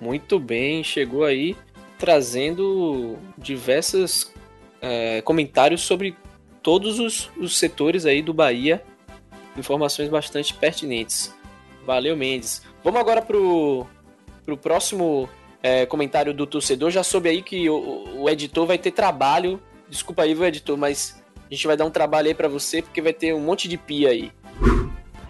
[0.00, 1.56] Muito bem, chegou aí
[1.98, 4.32] trazendo diversos
[4.80, 6.16] é, comentários sobre
[6.62, 8.82] todos os, os setores aí do Bahia.
[9.56, 11.34] Informações bastante pertinentes.
[11.84, 12.62] Valeu, Mendes.
[12.82, 13.86] Vamos agora pro,
[14.44, 15.28] pro próximo
[15.62, 16.90] é, comentário do torcedor.
[16.90, 19.60] Já soube aí que o, o, editor vai ter trabalho.
[19.88, 23.02] Desculpa aí, viu, editor, mas a gente vai dar um trabalho aí para você, porque
[23.02, 24.32] vai ter um monte de pia aí.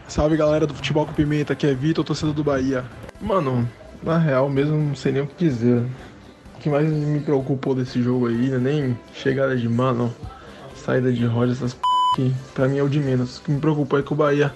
[0.07, 2.85] Salve galera do Futebol com Pimenta, aqui é Vitor, torcedor do Bahia.
[3.21, 3.69] Mano,
[4.03, 5.83] na real mesmo não sei nem o que dizer.
[6.57, 8.59] O que mais me preocupou desse jogo aí, né?
[8.59, 10.15] nem chegada de mano,
[10.75, 11.81] saída de roda, essas p
[12.15, 13.39] que pra mim é o de menos.
[13.39, 14.53] O que me preocupou é que o Bahia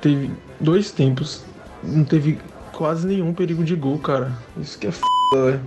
[0.00, 1.44] teve dois tempos,
[1.82, 2.38] não teve
[2.72, 4.32] quase nenhum perigo de gol, cara.
[4.56, 5.00] Isso que é f,
[5.32, 5.60] velho.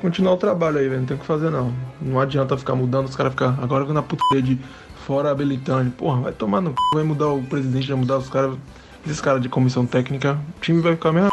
[0.00, 1.00] Continuar o trabalho aí, velho.
[1.00, 1.72] Não tem o que fazer não.
[2.00, 4.58] Não adianta ficar mudando, os caras ficar agora na puta de
[5.06, 5.90] fora habilitante.
[5.90, 6.76] Porra, vai tomar no c...
[6.92, 8.56] vai mudar o presidente, vai mudar os caras.
[9.04, 11.30] Esses caras de comissão técnica, o time vai ficar mesmo.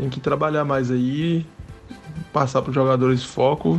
[0.00, 1.44] Tem que trabalhar mais aí,
[2.32, 3.78] passar pros jogadores foco.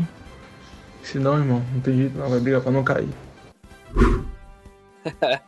[1.01, 3.09] Senão, irmão, não tem jeito não, vai brigar pra não cair.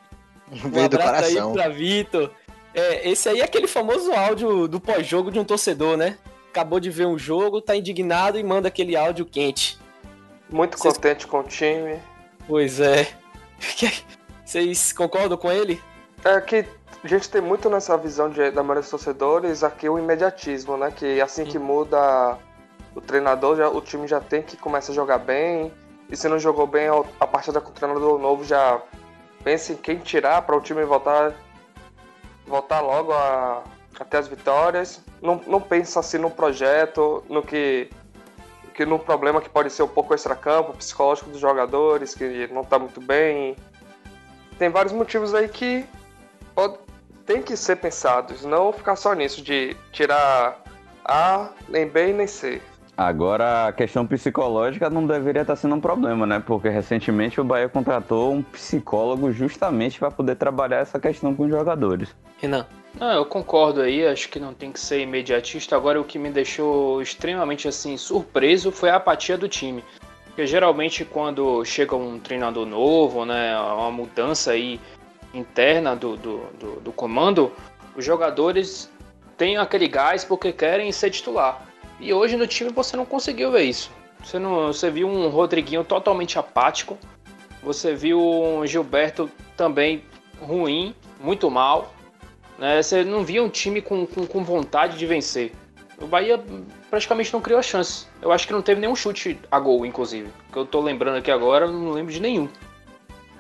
[0.50, 2.32] um abraço aí pra Vitor.
[2.74, 6.18] É, esse aí é aquele famoso áudio do pós-jogo de um torcedor, né?
[6.50, 9.78] Acabou de ver um jogo, tá indignado e manda aquele áudio quente.
[10.50, 10.96] Muito Vocês...
[10.96, 12.00] contente com o time.
[12.48, 13.08] Pois é.
[14.44, 15.80] Vocês concordam com ele?
[16.26, 16.66] É que
[17.04, 20.90] a gente tem muito nessa visão de, da maioria dos torcedores aqui o imediatismo, né?
[20.90, 22.38] Que assim que muda
[22.96, 25.72] o treinador, já, o time já tem que começar a jogar bem.
[26.10, 26.88] E se não jogou bem,
[27.20, 28.82] a partida com o treinador novo já
[29.44, 31.34] pensa em quem tirar para o time voltar
[32.46, 33.64] voltar logo a,
[34.00, 35.02] até as vitórias.
[35.22, 37.90] Não, não pensa assim no projeto, no que,
[38.74, 42.78] que no problema que pode ser um pouco extra-campo, psicológico dos jogadores, que não está
[42.78, 43.56] muito bem.
[44.58, 45.86] Tem vários motivos aí que
[46.54, 46.78] pode,
[47.26, 50.62] tem que ser pensados, não ficar só nisso de tirar
[51.06, 52.62] A, nem B nem C.
[52.96, 56.44] Agora, a questão psicológica não deveria estar sendo um problema, né?
[56.46, 61.50] Porque recentemente o Bahia contratou um psicólogo justamente para poder trabalhar essa questão com os
[61.50, 62.16] jogadores.
[62.38, 62.68] Renan.
[63.00, 65.76] Ah, eu concordo aí, acho que não tem que ser imediatista.
[65.76, 69.84] Agora, o que me deixou extremamente assim surpreso foi a apatia do time.
[70.26, 74.80] Porque geralmente quando chega um treinador novo, né, uma mudança aí
[75.34, 77.52] interna do, do, do, do comando,
[77.96, 78.92] os jogadores
[79.38, 81.66] têm aquele gás porque querem ser titular.
[82.00, 83.92] E hoje no time você não conseguiu ver isso.
[84.24, 86.98] Você, não, você viu um Rodriguinho totalmente apático.
[87.62, 90.04] Você viu um Gilberto também
[90.42, 91.94] ruim, muito mal.
[92.58, 92.82] Né?
[92.82, 95.52] Você não via um time com, com, com vontade de vencer.
[96.02, 96.44] O Bahia
[96.90, 98.08] praticamente não criou a chance.
[98.22, 100.30] Eu acho que não teve nenhum chute a gol, inclusive.
[100.52, 102.50] Que eu tô lembrando aqui agora, não lembro de nenhum.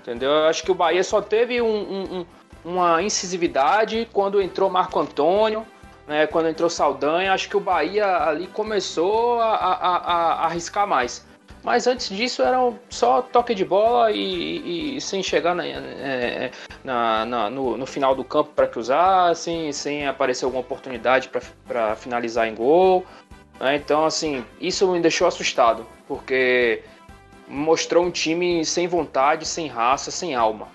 [0.03, 0.29] Entendeu?
[0.29, 2.25] Eu acho que o Bahia só teve um, um, um,
[2.63, 5.65] uma incisividade quando entrou Marco Antônio
[6.07, 11.25] né, quando entrou Saldanha, acho que o Bahia ali começou a, a, a arriscar mais.
[11.63, 12.57] Mas antes disso era
[12.89, 16.51] só toque de bola e, e, e sem chegar na, é,
[16.83, 21.31] na, na no, no, final do campo para cruzar, sem, sem aparecer alguma oportunidade
[21.65, 23.05] para finalizar em gol.
[23.61, 23.77] Né?
[23.77, 26.83] Então, assim, isso me deixou assustado, porque
[27.47, 30.67] mostrou um time sem vontade, sem raça, sem alma.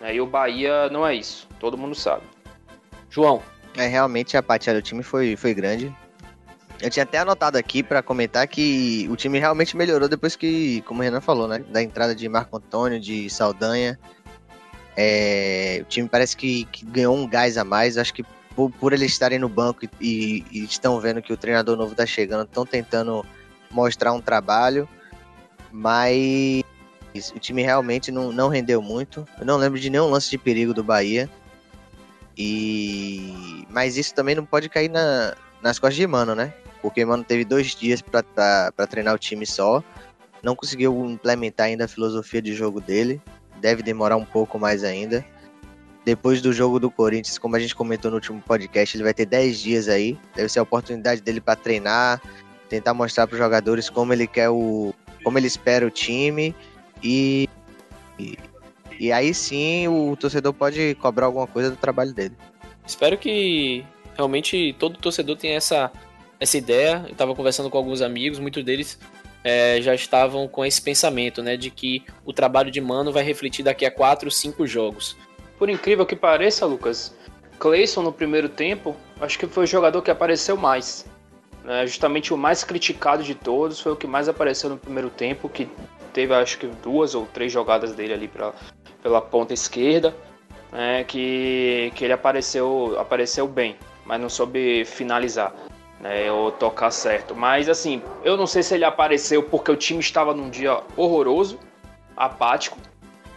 [0.00, 0.16] Né?
[0.16, 2.22] E o Bahia não é isso, todo mundo sabe.
[3.10, 3.42] João,
[3.76, 5.94] é, realmente a apatia do time foi, foi grande.
[6.80, 11.00] Eu tinha até anotado aqui para comentar que o time realmente melhorou depois que, como
[11.00, 11.58] o Renan falou, né?
[11.70, 13.98] Da entrada de Marco Antônio, de Saldanha.
[14.96, 17.98] É, o time parece que, que, ganhou um gás a mais.
[17.98, 21.36] Acho que por, por eles estarem no banco e, e, e, estão vendo que o
[21.36, 23.26] treinador novo está chegando, estão tentando
[23.70, 24.88] mostrar um trabalho.
[25.78, 26.64] Mas
[27.32, 29.24] o time realmente não, não rendeu muito.
[29.38, 31.30] Eu não lembro de nenhum lance de perigo do Bahia.
[32.36, 36.52] E mas isso também não pode cair na, nas costas de Mano, né?
[36.82, 39.82] Porque Mano teve dois dias para treinar o time só,
[40.42, 43.20] não conseguiu implementar ainda a filosofia de jogo dele,
[43.60, 45.24] deve demorar um pouco mais ainda.
[46.04, 49.26] Depois do jogo do Corinthians, como a gente comentou no último podcast, ele vai ter
[49.26, 52.20] 10 dias aí, deve ser a oportunidade dele para treinar,
[52.68, 54.94] tentar mostrar para os jogadores como ele quer o,
[55.28, 56.54] como ele espera o time
[57.02, 57.46] E,
[58.18, 58.38] e,
[58.98, 62.34] e aí sim o torcedor pode cobrar alguma coisa do trabalho dele.
[62.86, 63.84] Espero que
[64.16, 65.92] realmente todo torcedor tenha essa,
[66.40, 67.04] essa ideia.
[67.06, 68.98] Eu estava conversando com alguns amigos, muitos deles
[69.44, 73.62] é, já estavam com esse pensamento, né, de que o trabalho de Mano vai refletir
[73.62, 75.14] daqui a 4, 5 jogos.
[75.58, 77.14] Por incrível que pareça, Lucas,
[77.58, 81.04] Clayson no primeiro tempo, acho que foi o jogador que apareceu mais.
[81.68, 81.86] Né?
[81.86, 85.68] Justamente o mais criticado de todos, foi o que mais apareceu no primeiro tempo, que
[86.14, 88.54] teve acho que duas ou três jogadas dele ali pra,
[89.02, 90.16] pela ponta esquerda,
[90.72, 91.04] né?
[91.04, 93.76] que, que ele apareceu, apareceu bem,
[94.06, 95.54] mas não soube finalizar.
[96.00, 97.34] Né, ou tocar certo.
[97.34, 101.58] Mas assim, eu não sei se ele apareceu porque o time estava num dia horroroso,
[102.16, 102.78] apático,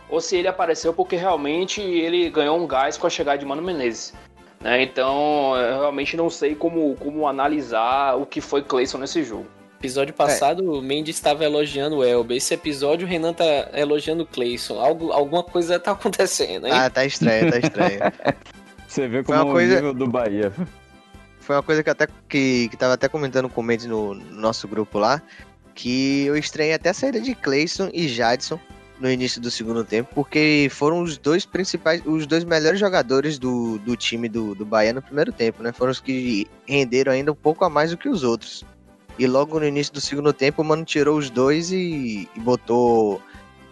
[0.07, 3.63] ou se ele apareceu porque realmente ele ganhou um gás com a chegada de Mano
[3.63, 4.13] Menezes.
[4.62, 4.84] Né?
[4.84, 9.47] Então, eu realmente não sei como, como analisar o que foi Clayson nesse jogo.
[9.80, 10.78] Episódio passado, é.
[10.78, 12.38] o Mendes estava elogiando o Elber.
[12.38, 13.43] Esse episódio, o Renan tá
[13.74, 14.80] elogiando o Clayson.
[14.80, 16.74] Algo, alguma coisa tá acontecendo, hein?
[16.74, 18.00] Ah, tá estranho, tá estranho.
[18.88, 19.76] Você vê como é o coisa...
[19.76, 20.54] nível do Bahia.
[21.39, 24.39] Foi uma coisa que até que, que tava até comentando com o Mendes no, no
[24.39, 25.19] nosso grupo lá,
[25.74, 28.60] que eu estranhei até a saída de Clayson e Jadson
[29.01, 33.79] no início do segundo tempo, porque foram os dois principais, os dois melhores jogadores do,
[33.79, 35.71] do time do, do Bahia no primeiro tempo, né?
[35.71, 38.63] Foram os que renderam ainda um pouco a mais do que os outros.
[39.17, 43.21] E logo no início do segundo tempo, o Mano tirou os dois e, e botou.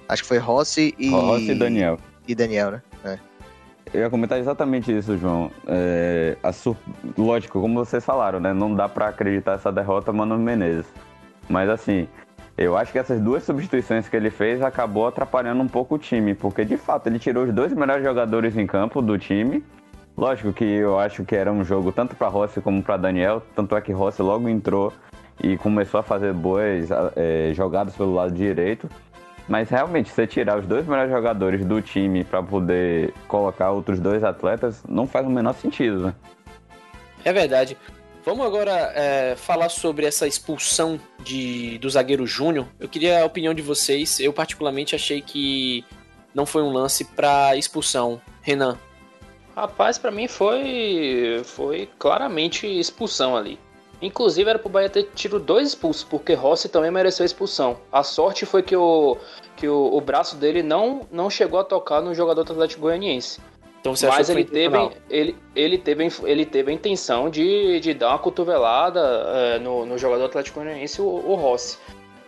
[0.08, 1.10] Acho que foi Rossi e.
[1.10, 2.00] Rossi e Daniel.
[2.28, 2.82] E Daniel, né?
[3.06, 3.20] É.
[3.94, 5.52] Eu ia comentar exatamente isso, João.
[5.68, 6.76] É, sur...
[7.18, 8.54] Lógico, como vocês falaram, né?
[8.54, 10.86] Não dá para acreditar essa derrota Mano Menezes.
[11.48, 12.08] Mas assim,
[12.60, 16.36] eu acho que essas duas substituições que ele fez acabou atrapalhando um pouco o time,
[16.36, 19.64] porque de fato ele tirou os dois melhores jogadores em campo do time.
[20.18, 23.78] Lógico que eu acho que era um jogo tanto para Rossi como para Daniel, tanto
[23.78, 24.92] é que Rossi logo entrou
[25.42, 28.90] e começou a fazer boas é, jogadas pelo lado direito.
[29.48, 34.22] Mas realmente, você tirar os dois melhores jogadores do time para poder colocar outros dois
[34.22, 36.14] atletas não faz o menor sentido, né?
[37.24, 37.78] É verdade.
[38.30, 42.68] Vamos agora é, falar sobre essa expulsão de, do zagueiro Júnior.
[42.80, 44.20] Eu queria a opinião de vocês.
[44.20, 45.84] Eu, particularmente, achei que
[46.32, 48.22] não foi um lance para expulsão.
[48.44, 48.78] Renan.
[49.56, 53.58] Rapaz, para mim foi, foi claramente expulsão ali.
[54.00, 57.80] Inclusive era pro Bahia ter tido dois expulsos, porque Rossi também mereceu expulsão.
[57.92, 59.18] A sorte foi que o,
[59.56, 63.42] que o, o braço dele não, não chegou a tocar no jogador do Atlético Goianiense.
[63.80, 64.78] Então você Mas ele teve,
[65.10, 69.98] ele, ele, teve, ele teve a intenção de, de dar uma cotovelada é, no, no
[69.98, 71.78] jogador Atlético Goianiense, o, o Rossi.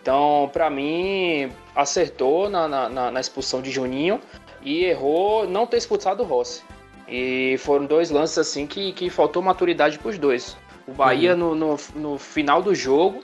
[0.00, 4.20] Então, para mim, acertou na, na, na, expulsão de Juninho
[4.62, 6.62] e errou não ter expulsado o Rossi.
[7.06, 10.56] E foram dois lances assim que, que faltou maturidade para os dois.
[10.88, 11.54] O Bahia uhum.
[11.54, 13.22] no, no, no, final do jogo,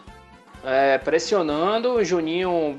[0.65, 2.79] é, pressionando, o Juninho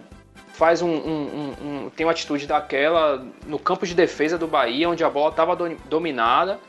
[0.60, 5.06] faz um, um, um, tem uma atitude daquela no campo de defesa do Bahia, onde
[5.06, 6.60] a bola estava dominada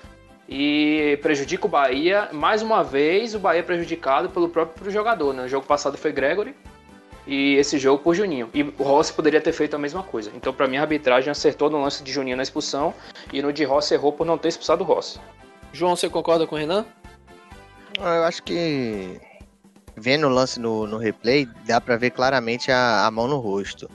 [0.48, 2.28] e prejudica o Bahia.
[2.30, 5.34] Mais uma vez, o Bahia é prejudicado pelo próprio jogador.
[5.34, 5.42] Né?
[5.42, 6.54] O jogo passado foi Gregory
[7.26, 8.48] e esse jogo por Juninho.
[8.54, 10.30] E o Rossi poderia ter feito a mesma coisa.
[10.36, 12.94] Então, para mim, a arbitragem acertou no lance de Juninho na expulsão
[13.32, 15.18] e no de Rossi errou por não ter expulsado o Rossi.
[15.72, 16.86] João, você concorda com o Renan?
[17.98, 19.20] Ah, eu acho que
[19.96, 23.90] vendo o lance no, no replay, dá para ver claramente a, a mão no rosto.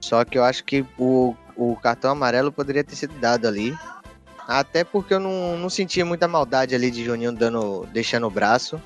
[0.00, 3.76] Só que eu acho que o, o cartão amarelo poderia ter sido dado ali.
[4.48, 8.80] Até porque eu não, não sentia muita maldade ali de Juninho dando, deixando o braço.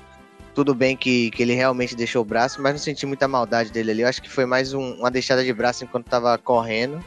[0.53, 3.91] Tudo bem que, que ele realmente deixou o braço, mas não senti muita maldade dele
[3.91, 4.01] ali.
[4.01, 7.03] Eu acho que foi mais um, uma deixada de braço enquanto tava correndo.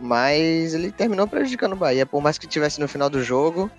[0.00, 2.04] Mas ele terminou prejudicando o Bahia.
[2.04, 3.70] Por mais que tivesse no final do jogo,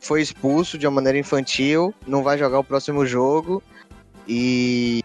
[0.00, 3.62] foi expulso de uma maneira infantil, não vai jogar o próximo jogo
[4.26, 5.02] e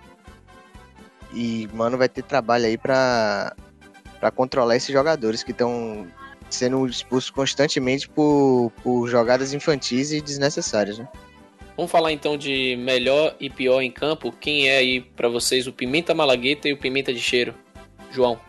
[1.34, 3.56] e mano vai ter trabalho aí para
[4.20, 6.08] para controlar esses jogadores que estão
[6.50, 11.08] sendo expulsos constantemente por, por jogadas infantis e desnecessárias, né?
[11.76, 14.32] Vamos falar então de melhor e pior em campo.
[14.32, 17.54] Quem é aí para vocês o Pimenta Malagueta e o Pimenta de Cheiro?
[18.12, 18.40] João.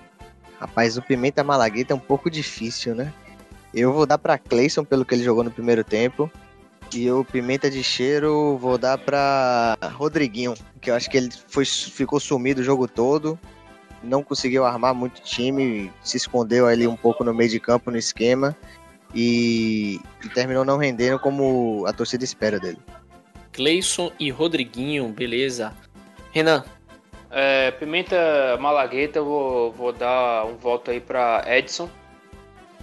[0.60, 3.12] Rapaz, o Pimenta Malagueta é um pouco difícil, né?
[3.76, 6.32] Eu vou dar para Clayson pelo que ele jogou no primeiro tempo.
[6.94, 11.66] E o Pimenta de Cheiro vou dar para Rodriguinho, que eu acho que ele foi,
[11.66, 13.38] ficou sumido o jogo todo.
[14.02, 17.98] Não conseguiu armar muito time, se escondeu ali um pouco no meio de campo no
[17.98, 18.56] esquema
[19.14, 22.78] e, e terminou não rendendo como a torcida espera dele.
[23.52, 25.74] Clayson e Rodriguinho, beleza.
[26.32, 26.64] Renan.
[27.30, 31.90] É, Pimenta Malagueta, eu vou, vou dar um voto aí para Edson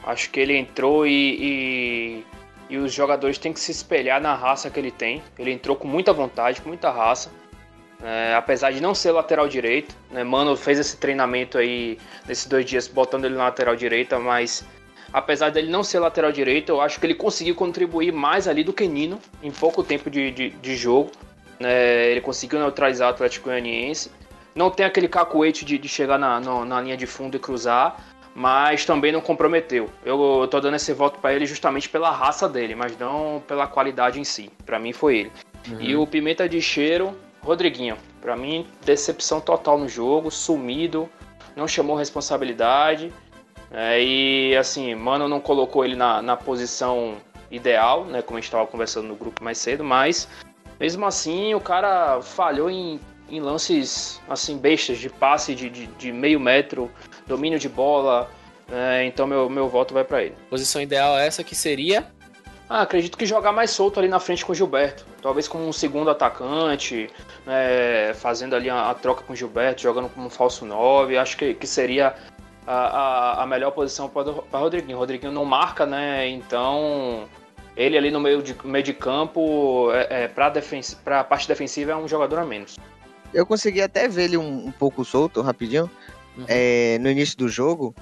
[0.05, 2.25] Acho que ele entrou e, e,
[2.69, 5.23] e, os jogadores têm que se espelhar na raça que ele tem.
[5.39, 7.31] Ele entrou com muita vontade, com muita raça.
[8.03, 10.25] É, apesar de não ser lateral direito, né?
[10.25, 14.65] Mano fez esse treinamento aí nesses dois dias botando ele na lateral direita, mas
[15.13, 18.73] apesar dele não ser lateral direito, eu acho que ele conseguiu contribuir mais ali do
[18.73, 21.11] que Nino em pouco tempo de, de, de jogo.
[21.57, 22.11] Né?
[22.11, 24.11] Ele conseguiu neutralizar o Atlético Goianiense.
[24.53, 27.97] Não tem aquele cacuete de, de chegar na, na, na, linha de fundo e cruzar,
[28.36, 29.89] mas também não comprometeu.
[30.04, 33.67] Eu, eu tô dando esse voto para ele justamente pela raça dele, mas não pela
[33.67, 34.50] qualidade em si.
[34.65, 35.32] Para mim foi ele.
[35.69, 35.82] Uhum.
[35.82, 37.98] E o Pimenta de Cheiro, Rodriguinho.
[38.22, 41.10] Para mim, decepção total no jogo, sumido,
[41.56, 43.13] não chamou responsabilidade.
[43.72, 47.17] É, e assim, Mano não colocou ele na, na posição
[47.52, 48.22] ideal, né?
[48.22, 50.28] Como a gente estava conversando no grupo mais cedo, mas
[50.80, 56.12] mesmo assim o cara falhou em, em lances assim bestas de passe de, de, de
[56.12, 56.89] meio metro,
[57.27, 58.29] domínio de bola.
[58.71, 60.36] É, então meu, meu voto vai para ele.
[60.49, 62.07] Posição ideal é essa que seria?
[62.69, 65.05] Ah, acredito que jogar mais solto ali na frente com o Gilberto.
[65.21, 67.09] Talvez como um segundo atacante,
[67.45, 71.17] é, fazendo ali a, a, troca com o Gilberto, jogando como um falso 9.
[71.17, 72.15] Acho que, que seria
[72.65, 74.97] a, a, a melhor posição para Rodriguinho.
[74.97, 76.27] Rodriguinho não marca, né?
[76.29, 77.27] Então
[77.75, 81.95] ele ali no meio de, meio de campo, é, é, para a parte defensiva, é
[81.95, 82.77] um jogador a menos.
[83.33, 85.89] Eu consegui até ver ele um, um pouco solto, rapidinho,
[86.38, 86.46] uhum.
[86.48, 87.93] é, no início do jogo,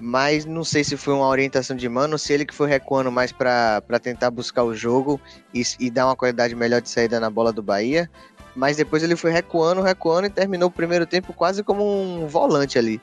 [0.00, 3.32] mas não sei se foi uma orientação de mano, se ele que foi recuando mais
[3.32, 5.20] para tentar buscar o jogo
[5.52, 8.08] e, e, dar uma qualidade melhor de saída na bola do Bahia.
[8.54, 12.78] Mas depois ele foi recuando, recuando e terminou o primeiro tempo quase como um volante
[12.78, 13.00] ali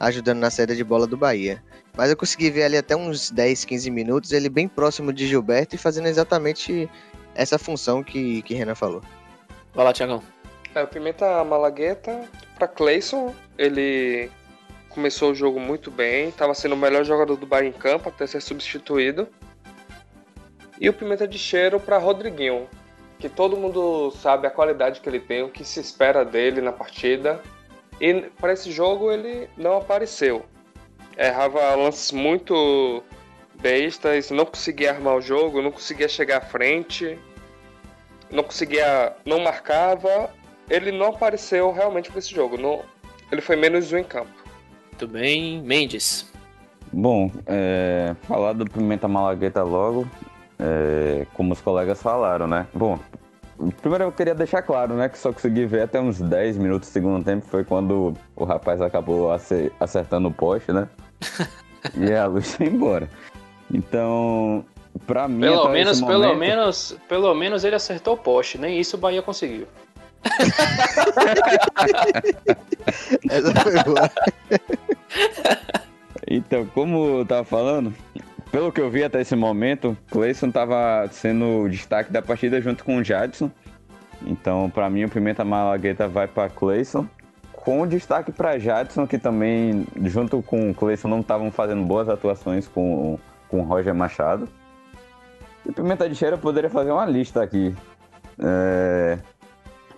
[0.00, 1.62] ajudando na saída de bola do Bahia.
[1.96, 5.74] Mas eu consegui ver ali até uns 10, 15 minutos, ele bem próximo de Gilberto
[5.74, 6.88] e fazendo exatamente
[7.34, 9.02] essa função que, que Renan falou.
[9.74, 10.22] Vai lá, Tiagão.
[10.74, 14.28] É, o Pimenta Malagueta para Clayson, ele
[14.88, 18.26] começou o jogo muito bem, estava sendo o melhor jogador do Bahia em campo até
[18.26, 19.28] ser substituído.
[20.80, 22.68] E o Pimenta de Cheiro para Rodriguinho,
[23.20, 26.72] que todo mundo sabe a qualidade que ele tem, o que se espera dele na
[26.72, 27.40] partida.
[28.00, 30.44] E para esse jogo ele não apareceu.
[31.16, 33.00] Errava lances muito
[33.60, 37.16] bestas, não conseguia armar o jogo, não conseguia chegar à frente,
[38.28, 39.16] não conseguia.
[39.24, 40.30] não marcava.
[40.68, 42.56] Ele não apareceu realmente para esse jogo.
[42.56, 42.82] Não,
[43.30, 44.32] ele foi menos um em campo.
[44.90, 46.30] Muito bem, Mendes.
[46.92, 50.08] Bom, é, falar do Pimenta Malagueta logo,
[50.58, 52.66] é, como os colegas falaram, né?
[52.72, 52.98] Bom,
[53.80, 56.92] Primeiro eu queria deixar claro, né, que só consegui ver até uns 10 minutos do
[56.92, 59.30] segundo tempo, foi quando o rapaz acabou
[59.78, 60.88] acertando o poste, né?
[61.96, 63.08] e a luz foi embora.
[63.72, 64.64] Então,
[65.06, 65.40] pra mim.
[65.40, 66.20] Pelo menos, momento...
[66.20, 69.66] pelo menos, pelo menos ele acertou o poste, nem isso o Bahia conseguiu.
[73.30, 74.10] Essa foi boa.
[76.26, 77.94] Então, como eu tava falando,
[78.50, 82.84] pelo que eu vi até esse momento, Cleison estava sendo o destaque da partida junto
[82.84, 83.50] com o Jadson.
[84.26, 87.06] Então, para mim, o Pimenta Malagueta vai para Cleison.
[87.52, 92.68] Com destaque para Jadson, que também, junto com o Cleison, não estavam fazendo boas atuações
[92.68, 94.48] com, com o Roger Machado.
[95.66, 97.74] E Pimenta de Cheira poderia fazer uma lista aqui.
[98.38, 99.18] É...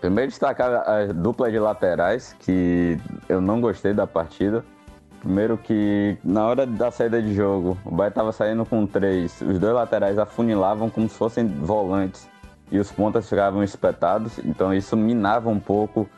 [0.00, 4.64] Primeiro destacar a dupla de laterais, que eu não gostei da partida.
[5.20, 9.40] Primeiro que na hora da saída de jogo, o Bahia estava saindo com três.
[9.40, 12.28] Os dois laterais afunilavam como se fossem volantes
[12.70, 14.38] e os pontas ficavam espetados.
[14.44, 16.08] Então isso minava um pouco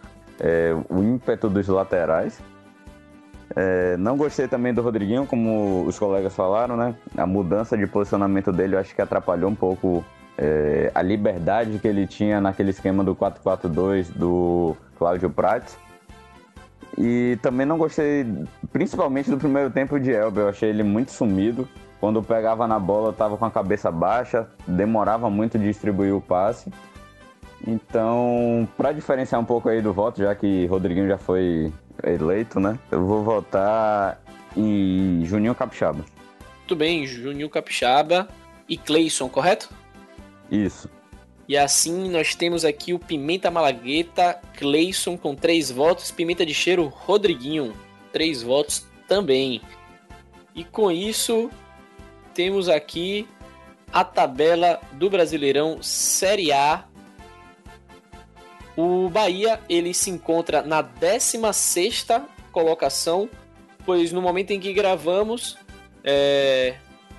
[0.41, 2.41] é, o ímpeto dos laterais.
[3.57, 6.95] É, não gostei também do Rodriguinho, como os colegas falaram, né?
[7.17, 10.05] A mudança de posicionamento dele eu acho que atrapalhou um pouco
[10.39, 15.77] é, a liberdade que ele tinha naquele esquema do 4-4-2 do Cláudio Prates.
[16.97, 18.27] E também não gostei,
[18.73, 20.45] principalmente do primeiro tempo de Elber.
[20.45, 21.69] Eu achei ele muito sumido.
[22.01, 26.73] Quando pegava na bola, estava com a cabeça baixa, demorava muito de distribuir o passe.
[27.67, 31.73] Então, para diferenciar um pouco aí do voto, já que Rodriguinho já foi
[32.05, 32.79] eleito, né?
[32.91, 34.21] Eu vou votar
[34.57, 36.05] em Juninho Capixaba.
[36.59, 38.29] Muito bem, Juninho Capixaba
[38.69, 39.69] e Cleison, correto?
[40.51, 40.89] Isso.
[41.49, 46.87] E assim nós temos aqui o Pimenta Malagueta, Cleison com três votos, Pimenta de Cheiro,
[46.87, 47.75] Rodriguinho,
[48.13, 49.63] três votos também.
[50.55, 51.51] E com isso
[52.35, 53.27] temos aqui
[53.91, 56.85] a tabela do Brasileirão Série A.
[58.77, 62.07] O Bahia ele se encontra na 16
[62.53, 63.29] colocação,
[63.87, 65.57] pois no momento em que gravamos,
[66.05, 66.75] é,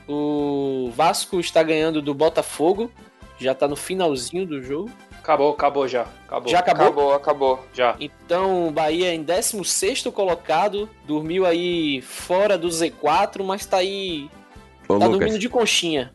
[0.08, 2.92] o Vasco está ganhando do Botafogo
[3.40, 4.92] já tá no finalzinho do jogo.
[5.18, 6.06] Acabou, acabou já.
[6.28, 6.52] Acabou.
[6.52, 6.86] Já acabou?
[6.88, 7.66] Acabou, acabou.
[7.74, 7.96] Já.
[8.00, 14.30] Então, Bahia em 16 colocado, dormiu aí fora do Z4, mas tá aí.
[14.88, 15.20] Ô, tá Lucas.
[15.20, 16.14] dormindo de conchinha.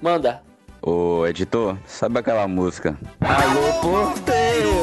[0.00, 0.42] Manda.
[0.80, 2.96] Ô, editor, sabe aquela música?
[3.20, 4.78] Alô, porteiro!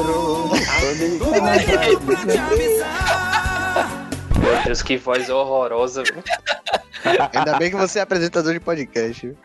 [4.40, 6.02] Meu Deus, que voz horrorosa.
[6.02, 6.22] viu?
[7.32, 9.36] Ainda bem que você é apresentador de podcast.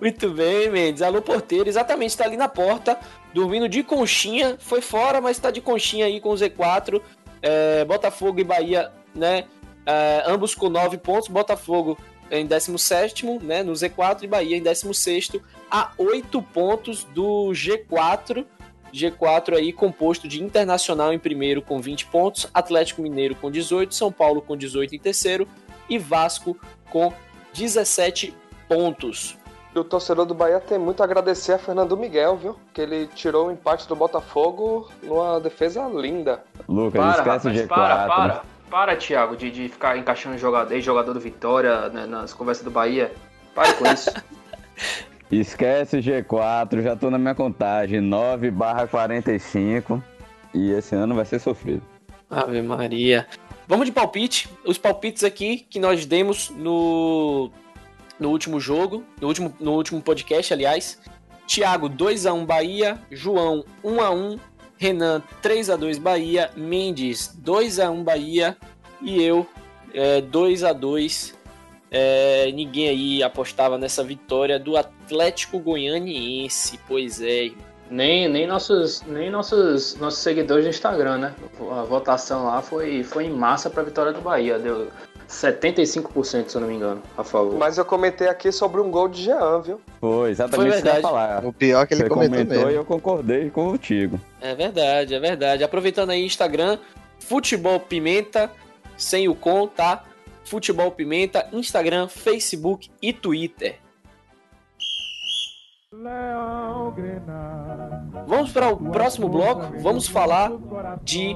[0.00, 1.02] Muito bem, Mendes.
[1.02, 1.68] Alô, porteiro.
[1.68, 2.98] Exatamente, está ali na porta,
[3.32, 4.56] dormindo de conchinha.
[4.58, 7.00] Foi fora, mas está de conchinha aí com o Z4.
[7.42, 9.44] É, Botafogo e Bahia, né?
[9.86, 11.28] é, ambos com 9 pontos.
[11.28, 11.96] Botafogo
[12.30, 13.62] em 17, né?
[13.62, 15.36] No Z4 e Bahia em 16,
[15.70, 18.44] a 8 pontos do G4.
[18.92, 24.10] G4 aí composto de Internacional em primeiro com 20 pontos, Atlético Mineiro com 18, São
[24.10, 25.46] Paulo com 18 em terceiro
[25.88, 26.56] e Vasco
[26.88, 27.12] com
[27.52, 28.32] 17
[28.68, 29.36] pontos.
[29.76, 32.56] E o torcedor do Bahia tem muito a agradecer a Fernando Miguel, viu?
[32.72, 36.42] Que ele tirou o empate do Botafogo numa defesa linda.
[36.66, 37.68] Lucas, Para, esquece o rapaz, G4.
[37.68, 38.42] para, para.
[38.70, 43.12] Para, Thiago, de, de ficar encaixando jogador, ex-jogador do Vitória né, nas conversas do Bahia.
[43.54, 44.10] Pare com isso.
[45.30, 48.00] Esquece o G4, já tô na minha contagem.
[48.00, 50.02] 9 barra 45.
[50.54, 51.82] E esse ano vai ser sofrido.
[52.30, 53.26] Ave Maria.
[53.68, 54.48] Vamos de palpite.
[54.64, 57.50] Os palpites aqui que nós demos no,
[58.18, 60.98] no último jogo, no último, no último podcast, aliás.
[61.46, 64.40] Thiago 2x1 Bahia, João 1x1,
[64.78, 68.56] Renan 3x2 Bahia, Mendes 2x1 Bahia
[69.00, 69.46] e eu
[69.94, 71.34] é, 2x2.
[71.88, 77.52] É, ninguém aí apostava nessa vitória do Atlético Goianiense, pois é.
[77.88, 81.34] nem nem, nossos, nem nossos, nossos seguidores do Instagram, né?
[81.70, 84.58] A votação lá foi, foi em massa pra vitória do Bahia.
[84.58, 84.88] Deu
[85.28, 87.58] 75%, se eu não me engano, a favor.
[87.58, 89.80] Mas eu comentei aqui sobre um gol de Jean, viu?
[90.00, 91.02] Foi exatamente Foi isso que eu ia verdade.
[91.14, 91.44] falar.
[91.44, 92.70] O pior é que ele Você comentou, comentou mesmo.
[92.70, 94.20] e eu concordei contigo.
[94.40, 95.64] É verdade, é verdade.
[95.64, 96.78] Aproveitando aí Instagram,
[97.18, 98.50] Futebol Pimenta,
[98.96, 100.04] sem o com, tá?
[100.44, 103.78] Futebol Pimenta, Instagram, Facebook e Twitter.
[108.26, 109.72] Vamos para o próximo bloco.
[109.80, 110.52] Vamos falar
[111.02, 111.34] de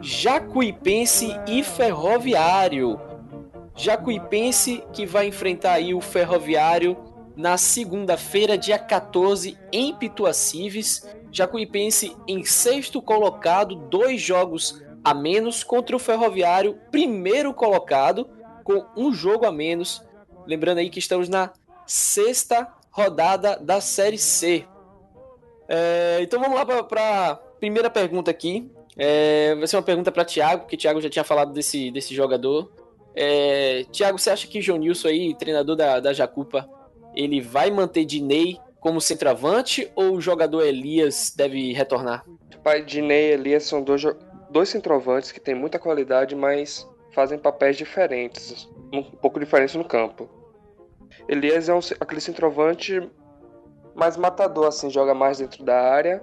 [0.00, 2.98] Jacuipense e Ferroviário.
[3.80, 6.98] Jacuipense que vai enfrentar aí o Ferroviário
[7.34, 11.08] na segunda-feira, dia 14, em Pituacives.
[11.32, 18.28] Jacuipense em sexto colocado, dois jogos a menos contra o Ferroviário, primeiro colocado,
[18.62, 20.04] com um jogo a menos.
[20.46, 21.50] Lembrando aí que estamos na
[21.86, 24.66] sexta rodada da Série C.
[25.66, 28.70] É, então vamos lá para a primeira pergunta aqui.
[28.94, 32.70] É, vai ser uma pergunta para Thiago, porque Thiago já tinha falado desse, desse jogador.
[33.14, 36.68] É, Thiago, você acha que o João Nilson aí, treinador da, da Jacupa,
[37.14, 42.24] ele vai manter Dinei como centroavante ou o jogador Elias deve retornar?
[42.62, 44.02] Pai Dinei e Elias são dois,
[44.50, 50.28] dois centroavantes que têm muita qualidade, mas fazem papéis diferentes, um pouco diferentes no campo.
[51.28, 53.08] Elias é um, aquele centroavante
[53.94, 56.22] mais matador, assim, joga mais dentro da área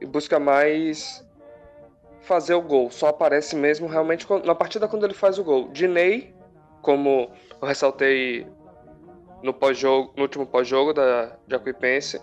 [0.00, 1.26] e busca mais
[2.22, 2.90] fazer o gol.
[2.90, 5.68] Só aparece mesmo realmente na partida quando ele faz o gol.
[5.68, 6.34] Dinei,
[6.80, 8.46] como eu ressaltei
[9.42, 12.20] no pós-jogo, no último pós-jogo da Jacuipense,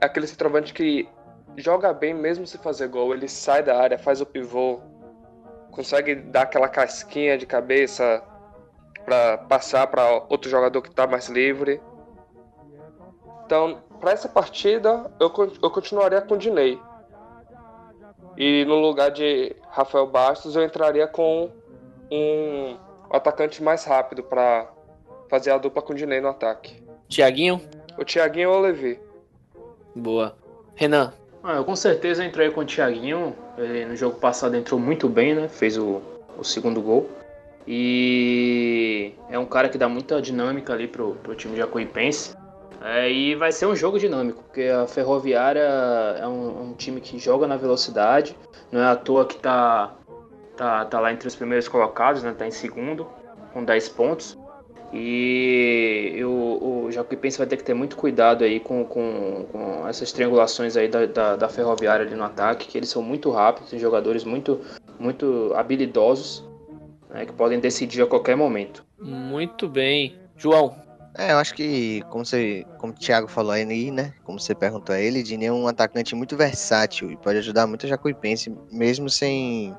[0.00, 1.08] é aquele centroavante que
[1.56, 3.12] joga bem mesmo se fazer gol.
[3.12, 4.80] Ele sai da área, faz o pivô,
[5.70, 8.22] consegue dar aquela casquinha de cabeça
[9.04, 11.80] para passar para outro jogador que está mais livre.
[13.44, 15.32] Então, para essa partida, eu,
[15.62, 16.80] eu continuaria com o Dinei.
[18.36, 21.50] E no lugar de Rafael Bastos, eu entraria com
[22.10, 22.76] um
[23.10, 24.68] atacante mais rápido para
[25.28, 26.82] fazer a dupla com o Dinei no ataque.
[27.08, 27.60] Tiaguinho?
[27.96, 28.98] O Thiaguinho ou o Levi?
[29.94, 30.36] Boa.
[30.74, 31.12] Renan?
[31.42, 33.36] Ah, eu com certeza entrei com o Thiaguinho.
[33.56, 35.48] Ele no jogo passado entrou muito bem, né?
[35.48, 36.00] Fez o,
[36.36, 37.08] o segundo gol.
[37.66, 42.34] E é um cara que dá muita dinâmica ali pro, pro time jacuipense.
[42.84, 45.62] É, e vai ser um jogo dinâmico, porque a Ferroviária
[46.20, 48.36] é um, um time que joga na velocidade.
[48.70, 49.94] Não é à toa que tá,
[50.54, 52.34] tá, tá lá entre os primeiros colocados, né?
[52.36, 53.08] Tá em segundo,
[53.54, 54.38] com 10 pontos.
[54.92, 60.12] E o, o Jacuipense vai ter que ter muito cuidado aí com, com, com essas
[60.12, 64.24] triangulações aí da, da, da Ferroviária ali no ataque, que eles são muito rápidos, jogadores
[64.24, 64.60] muito,
[65.00, 66.44] muito habilidosos,
[67.08, 68.84] né, que podem decidir a qualquer momento.
[69.00, 70.18] Muito bem.
[70.36, 70.83] João?
[71.16, 74.12] É, eu acho que, como você, como o Thiago falou aí, né?
[74.24, 77.86] Como você perguntou a ele, Dini é um atacante muito versátil e pode ajudar muito
[77.86, 79.74] a Jacuipense, mesmo sem,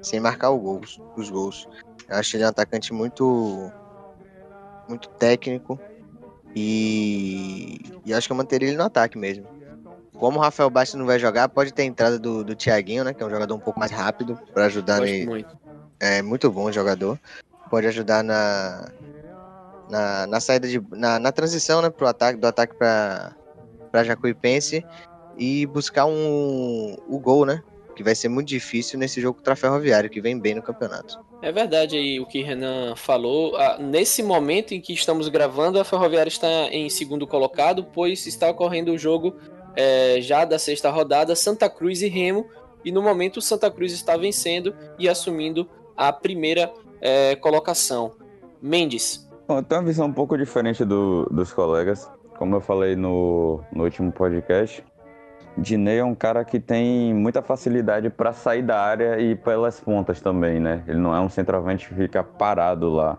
[0.00, 0.80] sem marcar o
[1.14, 1.68] os gols.
[2.08, 3.70] Eu acho ele um atacante muito,
[4.88, 5.78] muito técnico
[6.54, 9.46] e, e acho que eu manteria ele no ataque mesmo.
[10.18, 13.12] Como o Rafael Bastos não vai jogar, pode ter a entrada do, do Thiaguinho, né?
[13.12, 15.26] Que é um jogador um pouco mais rápido para ajudar Gosto nele.
[15.26, 15.58] muito.
[16.00, 17.18] É muito bom jogador.
[17.68, 18.88] Pode ajudar na,
[19.90, 20.82] na, na saída de.
[20.92, 23.34] Na, na transição, né, pro ataque, do ataque para
[23.90, 24.84] pra Jacuipense
[25.38, 27.62] e buscar um, o gol, né?
[27.94, 31.18] Que vai ser muito difícil nesse jogo contra Ferroviário, que vem bem no campeonato.
[31.40, 33.56] É verdade aí o que Renan falou.
[33.56, 38.50] Ah, nesse momento em que estamos gravando, a Ferroviária está em segundo colocado, pois está
[38.50, 39.34] ocorrendo o jogo
[39.74, 42.46] é, já da sexta rodada, Santa Cruz e Remo.
[42.84, 48.14] E no momento, Santa Cruz está vencendo e assumindo a primeira é, colocação.
[48.60, 49.25] Mendes.
[49.48, 52.10] Bom, eu tenho uma visão um pouco diferente do, dos colegas.
[52.36, 54.84] Como eu falei no, no último podcast,
[55.56, 60.20] Diney é um cara que tem muita facilidade para sair da área e pelas pontas
[60.20, 60.82] também, né?
[60.88, 63.18] Ele não é um centroavante que fica parado lá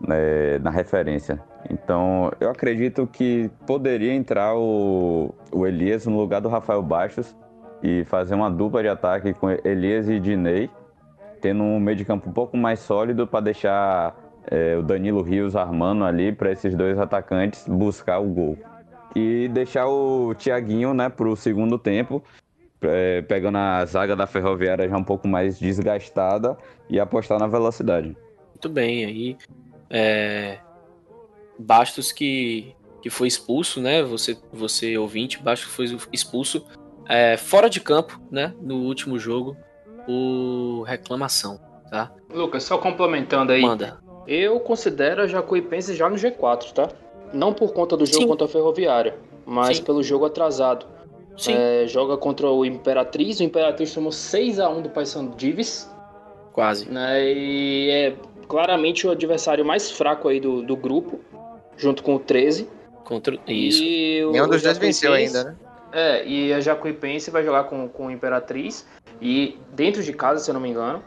[0.00, 1.42] né, na referência.
[1.68, 7.36] Então, eu acredito que poderia entrar o, o Elias no lugar do Rafael Baixos
[7.82, 10.70] e fazer uma dupla de ataque com Elias e Diney,
[11.40, 14.14] tendo um meio de campo um pouco mais sólido para deixar
[14.50, 18.58] é, o Danilo Rios armando ali para esses dois atacantes buscar o gol.
[19.14, 22.22] E deixar o Thiaguinho né, para o segundo tempo,
[22.82, 26.56] é, pegando a zaga da Ferroviária já um pouco mais desgastada
[26.88, 28.16] e apostar na velocidade.
[28.50, 29.36] Muito bem, aí
[29.90, 30.58] é...
[31.58, 34.02] Bastos que, que foi expulso, né?
[34.04, 36.64] Você, você ouvinte, Bastos foi expulso
[37.08, 38.54] é, fora de campo, né?
[38.60, 39.56] No último jogo,
[40.06, 41.58] o reclamação,
[41.90, 42.12] tá?
[42.32, 43.62] Lucas, só complementando aí.
[43.62, 43.98] Manda.
[44.28, 46.90] Eu considero a Jacuipense já no G4, tá?
[47.32, 48.26] Não por conta do jogo Sim.
[48.28, 49.16] contra a Ferroviária,
[49.46, 49.84] mas Sim.
[49.84, 50.86] pelo jogo atrasado.
[51.34, 51.54] Sim.
[51.56, 53.40] É, joga contra o Imperatriz.
[53.40, 55.90] O Imperatriz tomou 6 a 1 do Paysandu Dives.
[56.52, 56.90] Quase.
[56.90, 58.16] Né, e é
[58.46, 61.20] claramente o adversário mais fraco aí do, do grupo,
[61.76, 62.68] junto com o 13.
[63.04, 63.82] Contra isso.
[63.82, 65.56] E o, Nenhum dos dois venceu ainda, né?
[65.90, 68.86] É, e a Jacuipense vai jogar com, com o Imperatriz.
[69.22, 71.02] E dentro de casa, se eu não me engano.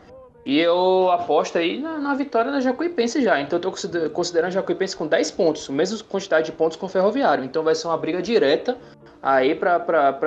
[0.45, 3.39] E eu aposto aí na, na vitória da Jacuipense já.
[3.39, 3.71] Então eu tô
[4.11, 7.43] considerando a Jacuipense com 10 pontos, a mesma quantidade de pontos com o Ferroviário.
[7.43, 8.77] Então vai ser uma briga direta
[9.21, 9.77] aí pra,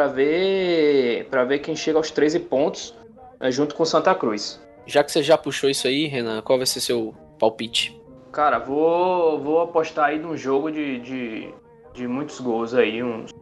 [0.06, 2.94] ver, pra ver quem chega aos 13 pontos
[3.40, 4.62] né, junto com Santa Cruz.
[4.86, 8.00] Já que você já puxou isso aí, Renan, qual vai ser seu palpite?
[8.30, 11.54] Cara, vou, vou apostar aí num jogo de, de,
[11.92, 13.32] de muitos gols aí, uns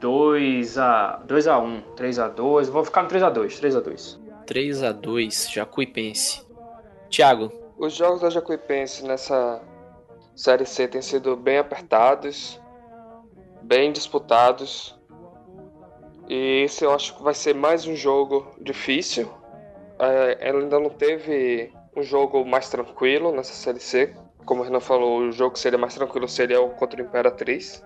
[0.00, 3.76] 2 a 2 a 1, 3 a 2, vou ficar no 3 a 2, 3
[3.76, 4.25] a 2.
[4.46, 6.46] 3 a 2 Jacuipense.
[7.10, 7.52] Thiago.
[7.76, 9.60] Os jogos da Jacuipense nessa
[10.34, 12.60] Série C têm sido bem apertados,
[13.62, 14.96] bem disputados.
[16.28, 19.28] E esse eu acho que vai ser mais um jogo difícil.
[19.98, 24.14] É, ela ainda não teve um jogo mais tranquilo nessa Série C.
[24.44, 27.84] Como o Renan falou, o jogo que seria mais tranquilo seria o contra o Imperatriz.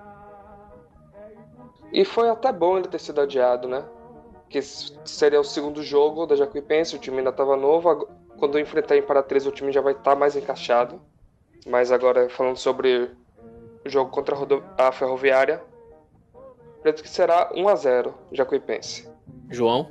[1.92, 3.82] E foi até bom ele ter sido adiado, né?
[4.50, 8.08] Que seria o segundo jogo da Jacuipense, o time ainda estava novo.
[8.36, 11.00] Quando enfrentar a Imperatriz, o time já vai estar tá mais encaixado.
[11.66, 13.08] Mas agora, falando sobre
[13.84, 15.62] o jogo contra a, a Ferroviária,
[16.80, 19.08] acredito que será 1 a 0 Jacuipense.
[19.48, 19.88] João?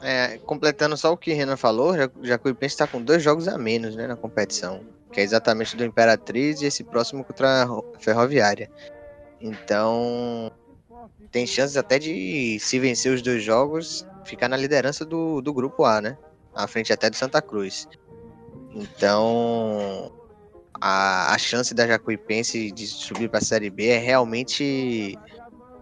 [0.00, 3.96] É, completando só o que o Renan falou, Jacuipense está com dois jogos a menos
[3.96, 8.70] né, na competição, que é exatamente do Imperatriz e esse próximo contra a Ferroviária.
[9.40, 10.52] Então,
[11.30, 15.84] tem chances até de, se vencer os dois jogos, ficar na liderança do, do grupo
[15.84, 16.16] A, né?
[16.54, 17.88] À frente até do Santa Cruz.
[18.74, 20.12] Então,
[20.80, 25.18] a, a chance da Jacuipense de subir para a Série B é realmente,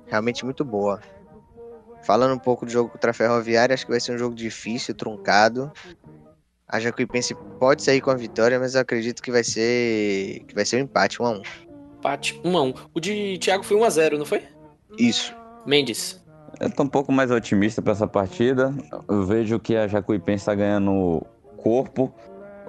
[0.07, 1.01] realmente muito boa.
[2.05, 4.95] Falando um pouco do jogo contra a Ferroviária, acho que vai ser um jogo difícil,
[4.95, 5.73] truncado.
[6.69, 10.65] A Jacuipense pode sair com a vitória, mas eu acredito que vai ser que vai
[10.65, 11.43] ser um empate, 1 a 1.
[11.99, 12.75] Empate 1 a 1.
[12.93, 14.43] O de Thiago foi 1 a 0, não foi?
[14.99, 15.35] Isso.
[15.67, 16.23] Mendes.
[16.61, 18.73] Eu tô um pouco mais otimista para essa partida.
[19.09, 21.27] Eu vejo que a Jacuipense está ganhando
[21.57, 22.15] corpo,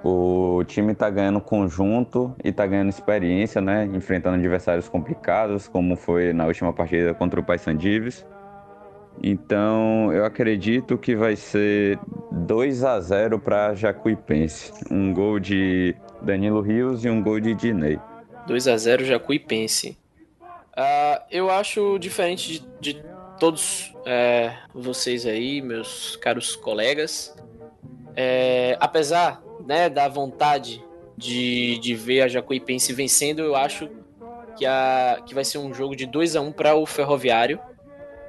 [0.04, 3.86] o time está ganhando conjunto e está ganhando experiência, né?
[3.94, 8.26] Enfrentando adversários complicados, como foi na última partida contra o Paysandives.
[9.24, 11.98] Então, eu acredito que vai ser
[12.32, 14.72] 2 a 0 para Jacuipense.
[14.92, 18.00] Um gol de Danilo Rios e um gol de Dinei.
[18.48, 19.98] 2 a 0 Jacuipense.
[20.76, 23.04] Uh, eu acho diferente de, de
[23.40, 27.36] todos é, vocês aí, meus caros colegas.
[28.16, 30.84] É, apesar né, da vontade
[31.18, 33.90] de, de ver a Jacuipense vencendo, eu acho
[34.58, 37.60] que, a, que vai ser um jogo de 2 a 1 um para o Ferroviário.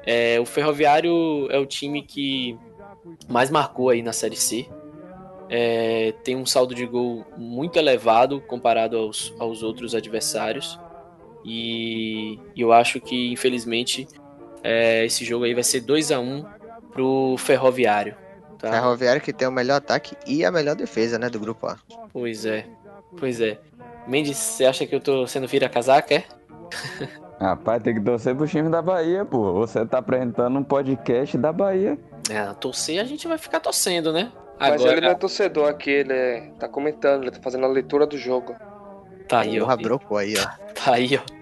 [0.05, 2.57] É, o Ferroviário é o time que
[3.29, 4.69] mais marcou aí na Série C.
[5.49, 10.79] É, tem um saldo de gol muito elevado comparado aos, aos outros adversários.
[11.49, 14.09] E eu acho que, infelizmente,
[14.65, 16.45] é, esse jogo aí vai ser 2 a 1
[16.93, 18.17] pro Ferroviário.
[18.59, 18.73] Tá?
[18.73, 21.79] Ferroviário que tem o melhor ataque e a melhor defesa, né, do grupo A.
[22.13, 22.67] Pois é,
[23.17, 23.61] pois é.
[24.09, 26.25] Mendes, você acha que eu tô sendo vira-casaca, é?
[27.41, 29.53] Rapaz, tem que torcer pro time da Bahia, pô.
[29.53, 31.99] Você tá apresentando um podcast da Bahia.
[32.29, 34.33] É, torcer a gente vai ficar torcendo, né?
[34.59, 36.51] Mas ele não é torcedor aqui, ele é...
[36.59, 38.57] tá comentando, ele tá fazendo a leitura do jogo.
[39.29, 39.65] Tá aí, ó.
[39.65, 40.73] Porra, brocou aí, ó.
[40.73, 41.36] Tá aí, ó.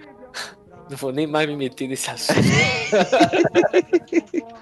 [0.91, 2.41] Não vou nem mais me meter nesse assunto.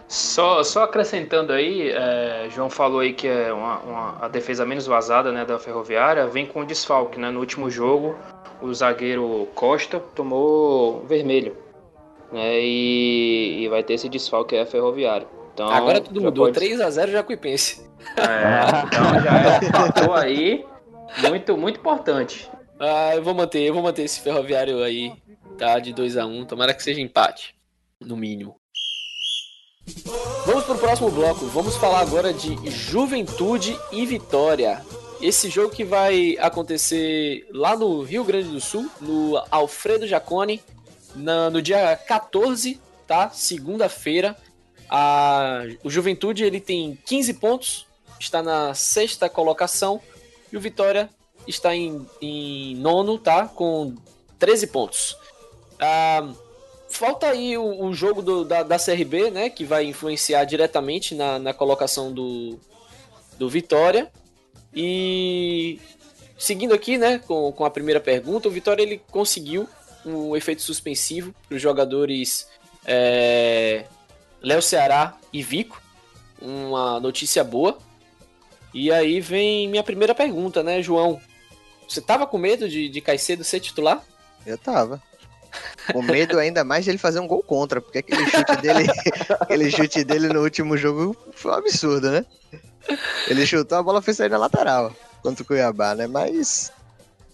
[0.08, 4.86] Só, só acrescentando aí, é, João falou aí que é uma, uma- a defesa menos
[4.86, 7.18] vazada né, da Ferroviária vem com desfalque.
[7.18, 7.30] Né?
[7.30, 8.14] No último jogo,
[8.60, 11.56] o zagueiro Costa tomou vermelho.
[12.30, 15.26] Né, e, e vai ter esse desfalque aí a Ferroviária.
[15.54, 16.46] Então, Agora tudo mudou.
[16.46, 17.86] pode- 3x0 Jacuipense.
[18.16, 20.64] É, então já é um fator aí
[21.28, 22.50] muito, muito importante.
[22.80, 25.12] Ah, eu vou manter, eu vou manter esse ferroviário aí,
[25.80, 26.46] De 2x1.
[26.46, 27.54] Tomara que seja empate,
[28.00, 28.56] no mínimo.
[30.46, 31.46] Vamos pro próximo bloco.
[31.46, 34.84] Vamos falar agora de Juventude e Vitória.
[35.20, 40.60] Esse jogo que vai acontecer lá no Rio Grande do Sul, no Alfredo Jacone,
[41.14, 43.30] no dia 14, tá?
[43.30, 44.36] Segunda-feira.
[44.90, 47.86] A- O Juventude ele tem 15 pontos,
[48.18, 50.00] está na sexta colocação.
[50.52, 51.08] E o Vitória
[51.46, 53.46] está em, em nono, tá?
[53.46, 53.94] Com
[54.38, 55.16] 13 pontos.
[55.85, 56.28] Ah,
[56.89, 59.51] falta aí o, o jogo do- da, da CRB, né?
[59.51, 62.59] Que vai influenciar diretamente na, na colocação do,
[63.39, 64.11] do Vitória.
[64.74, 65.80] E
[66.39, 67.18] seguindo aqui, né?
[67.26, 69.68] Com, com a primeira pergunta, o Vitória ele conseguiu
[70.05, 72.49] um efeito suspensivo para os jogadores
[72.85, 73.85] é,
[74.41, 75.80] Léo Ceará e Vico.
[76.41, 77.78] Uma notícia boa.
[78.74, 81.20] E aí vem minha primeira pergunta, né, João?
[81.89, 84.03] Você tava com medo de, de Caicedo ser titular?
[84.47, 85.03] Eu tava.
[85.92, 88.86] Com medo ainda mais de ele fazer um gol contra, porque aquele chute dele,
[89.40, 92.24] aquele chute dele no último jogo foi um absurdo, né?
[93.28, 94.92] Ele chutou, a bola foi sair na lateral
[95.22, 96.07] contra o Cuiabá, né?
[96.07, 96.72] Mas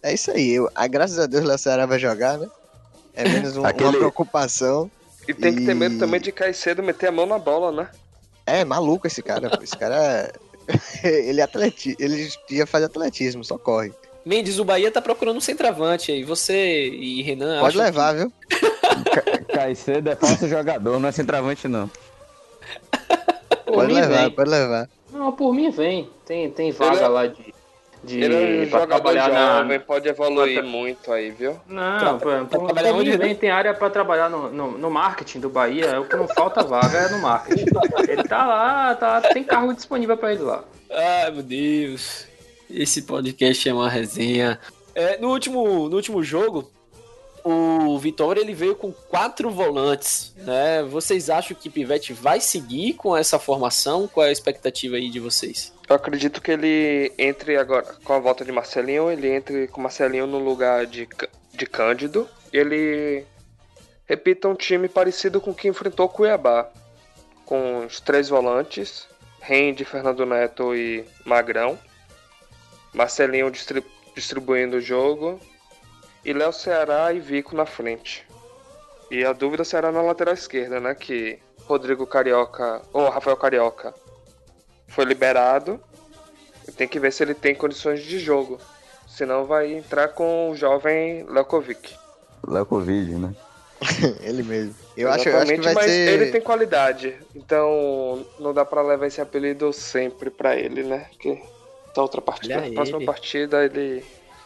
[0.03, 0.51] é isso aí.
[0.55, 2.49] Eu, a, graças a Deus o Ceará vai jogar, né?
[3.15, 4.91] É menos um- Aquele- uma preocupação.
[5.27, 7.71] E tem que ter medo também de cair cedo e meter a mão na bola,
[7.71, 7.89] né?
[8.47, 9.51] É maluco esse cara.
[9.51, 9.63] pô.
[9.63, 10.33] Esse cara.
[11.05, 11.97] ele é atleti...
[11.99, 13.93] ele ia fazer atletismo, só corre.
[14.29, 16.23] Mendes, o Bahia tá procurando um centroavante aí.
[16.23, 18.33] Você e Renan Pode acham levar, viu?
[19.55, 21.91] Caicedo é falso jogador, não é centroavante, não.
[23.65, 24.31] Por Pode levar, vem.
[24.31, 24.89] pode levar.
[25.11, 26.11] Não, por mim vem.
[26.27, 27.55] Tem, tem vaga Ele é- lá de,
[28.05, 29.59] de Ele é um pra trabalhar na.
[29.63, 31.59] jovem, pode evoluir pra- muito aí, viu?
[31.67, 34.91] Não, por, pra por, trabalhar por onde, vem, tem área para trabalhar no, no, no
[34.91, 35.87] marketing do Bahia.
[35.87, 37.65] É o que não falta vaga é no marketing.
[38.07, 40.65] Ele tá lá, tá, tem cargo disponível para ele lá.
[40.91, 42.27] Ai, meu Deus.
[42.71, 44.59] Esse podcast é uma resenha.
[44.95, 46.71] É, no, último, no último jogo,
[47.45, 50.35] o Vitória ele veio com quatro volantes.
[50.37, 50.83] Né?
[50.83, 54.07] Vocês acham que Pivete vai seguir com essa formação?
[54.07, 55.73] Qual é a expectativa aí de vocês?
[55.89, 60.27] Eu acredito que ele entre agora com a volta de Marcelinho, ele entre com Marcelinho
[60.27, 61.09] no lugar de,
[61.55, 62.29] de Cândido.
[62.53, 63.25] E ele
[64.05, 66.69] repita um time parecido com o que enfrentou o Cuiabá.
[67.47, 69.07] Com os três volantes,
[69.41, 71.79] Rende, Fernando Neto e Magrão.
[72.99, 75.39] Marcelinho distri- distribuindo o jogo.
[76.25, 78.27] E Léo Ceará e Vico na frente.
[79.09, 80.95] E a dúvida será na lateral esquerda, né?
[80.97, 83.95] Que Rodrigo Carioca, ou Rafael Carioca,
[84.89, 85.81] foi liberado.
[86.67, 88.59] E tem que ver se ele tem condições de jogo.
[89.07, 91.95] Senão vai entrar com o jovem Lekovic.
[92.47, 93.35] Léo Covid, né?
[94.23, 94.75] ele mesmo.
[94.97, 96.13] Eu acho, eu acho que vai mas ser.
[96.13, 97.17] ele tem qualidade.
[97.35, 101.07] Então não dá pra levar esse apelido sempre pra ele, né?
[101.13, 101.41] Porque
[101.95, 103.07] da outra partida, Olha na próxima ele.
[103.07, 104.05] partida ele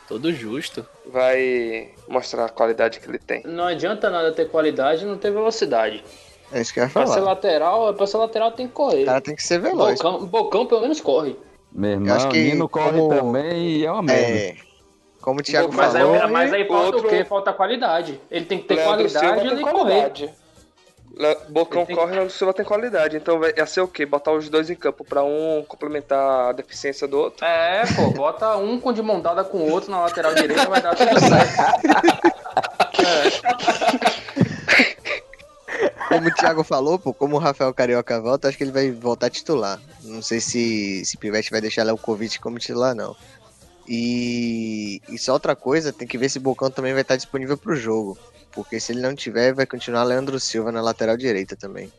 [0.08, 0.86] Todo justo.
[1.06, 3.42] vai mostrar a qualidade que ele tem.
[3.44, 6.04] Não adianta nada ter qualidade e não ter velocidade.
[6.52, 7.24] É isso que eu ia Pra ser falar.
[7.26, 9.04] lateral, pra ser lateral tem que correr.
[9.04, 9.98] O cara tem que ser veloz.
[10.00, 11.36] Bocão, Bocão pelo menos corre.
[11.72, 14.38] Meu acho irmão, que Nino corre como- também e é uma merda.
[14.38, 14.56] É.
[15.22, 16.28] Como o Thiago Mas aí, falou.
[16.28, 17.24] mas aí falta outro- o quê?
[17.24, 18.20] Falta qualidade.
[18.30, 19.72] Ele tem que ter Leandro qualidade e ele correr.
[19.72, 20.30] qualidade.
[21.48, 23.16] Bocão tem- corre, Leandro Silva tem qualidade.
[23.16, 24.06] Então vai ia ser o quê?
[24.06, 27.44] Botar os dois em campo pra um complementar a deficiência do outro?
[27.44, 30.80] É, pô, bota um com de mão dada com o outro na lateral direita, vai
[30.80, 32.62] dar tudo certo.
[36.08, 39.30] Como o Thiago falou, pô, como o Rafael Carioca volta, acho que ele vai voltar
[39.30, 39.80] titular.
[40.02, 43.16] Não sei se, se Pivete vai deixar Léo Kovic como titular, não.
[43.88, 47.56] E, e só outra coisa, tem que ver se o Bocão também vai estar disponível
[47.56, 48.18] pro jogo.
[48.54, 51.90] Porque se ele não tiver, vai continuar Leandro Silva na lateral direita também.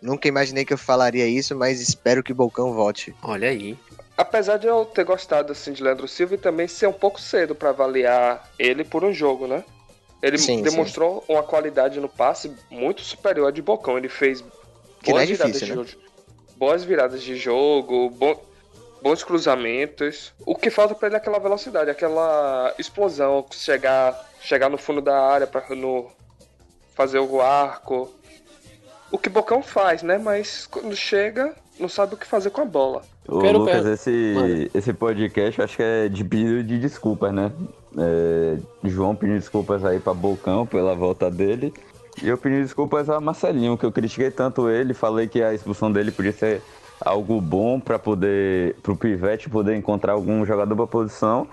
[0.00, 3.14] Nunca imaginei que eu falaria isso, mas espero que o Bocão volte.
[3.22, 3.76] Olha aí.
[4.16, 7.54] Apesar de eu ter gostado assim de Leandro Silva e também ser um pouco cedo
[7.54, 9.64] pra avaliar ele por um jogo, né?
[10.22, 13.96] Ele Sim, demonstrou uma qualidade no passe muito superior à de Bocão.
[13.96, 14.40] Ele fez
[15.02, 15.86] Que é boas viradas difícil, de né?
[15.86, 16.08] jogo.
[16.56, 18.40] Boas viradas de jogo, bo-
[19.00, 20.32] bons cruzamentos.
[20.44, 25.20] O que falta para ele é aquela velocidade, aquela explosão, chegar, chegar no fundo da
[25.20, 26.06] área para no
[26.94, 28.10] fazer o arco.
[29.10, 30.18] O que Bocão faz, né?
[30.18, 33.02] Mas quando chega, não sabe o que fazer com a bola.
[33.26, 37.52] Ô, Quero Lucas, esse, esse podcast acho que é de pedido de desculpas, né?
[37.96, 41.72] É, João pedindo desculpas aí pra Bocão pela volta dele.
[42.22, 45.92] E eu pedi desculpas a Marcelinho, que eu critiquei tanto ele, falei que a expulsão
[45.92, 46.60] dele podia ser
[47.00, 51.46] algo bom para poder pro Pivete poder encontrar algum jogador pra posição,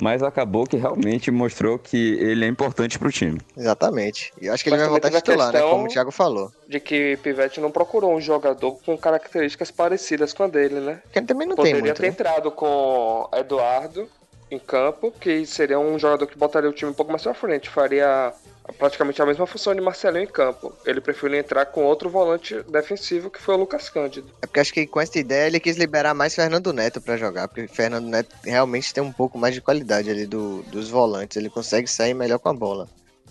[0.00, 3.40] mas acabou que realmente mostrou que ele é importante pro time.
[3.56, 4.32] Exatamente.
[4.40, 5.60] E eu acho que ele Mas vai também voltar a titular, né?
[5.70, 6.52] Como o Thiago falou.
[6.68, 11.00] De que Pivete não procurou um jogador com características parecidas com a dele, né?
[11.04, 12.08] Porque ele também não tem Poderia muito, ter né?
[12.08, 14.08] entrado com Eduardo
[14.50, 17.68] em campo, que seria um jogador que botaria o time um pouco mais pra frente,
[17.68, 18.32] faria
[18.72, 20.72] praticamente a mesma função de Marcelinho em campo.
[20.84, 24.30] Ele preferiu entrar com outro volante defensivo, que foi o Lucas Cândido.
[24.42, 27.48] É porque acho que com essa ideia ele quis liberar mais Fernando Neto pra jogar,
[27.48, 31.50] porque Fernando Neto realmente tem um pouco mais de qualidade ali do, dos volantes, ele
[31.50, 32.88] consegue sair melhor com a bola.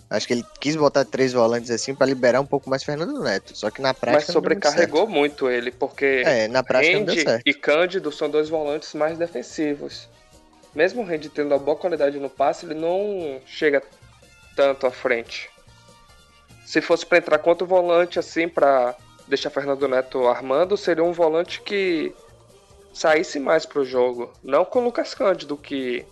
[0.10, 3.56] Acho que ele quis botar três volantes assim pra liberar um pouco mais Fernando Neto,
[3.56, 6.24] só que na prática Mas sobrecarregou muito, ele, porque.
[6.26, 7.44] É, na prática não deu Rendi certo.
[7.46, 10.10] e Cândido são dois volantes mais defensivos.
[10.74, 13.84] Mesmo o Rendi tendo uma boa qualidade no passe, ele não chega
[14.60, 15.50] tanto à frente.
[16.66, 18.94] Se fosse pra entrar contra o volante assim, pra
[19.26, 22.14] deixar Fernando Neto armando, seria um volante que
[22.94, 24.34] saísse mais pro jogo.
[24.44, 26.06] Não com o Lucas Cândido, que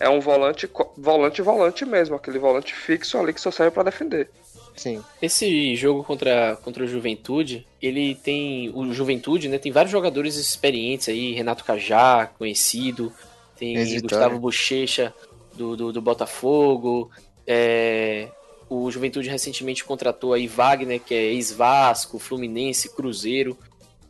[0.00, 4.28] é um volante, volante, volante mesmo, aquele volante fixo ali que só serve pra defender.
[4.74, 5.00] Sim.
[5.22, 8.72] Esse jogo contra, contra o Juventude, ele tem.
[8.74, 9.58] O Juventude, né?
[9.58, 13.12] Tem vários jogadores experientes aí, Renato Cajá, conhecido,
[13.56, 14.00] tem.
[14.00, 15.14] Gustavo Bochecha
[15.54, 17.10] do, do, do Botafogo.
[17.48, 18.28] É,
[18.68, 23.56] o Juventude recentemente contratou aí Wagner, que é ex-Vasco, Fluminense, Cruzeiro.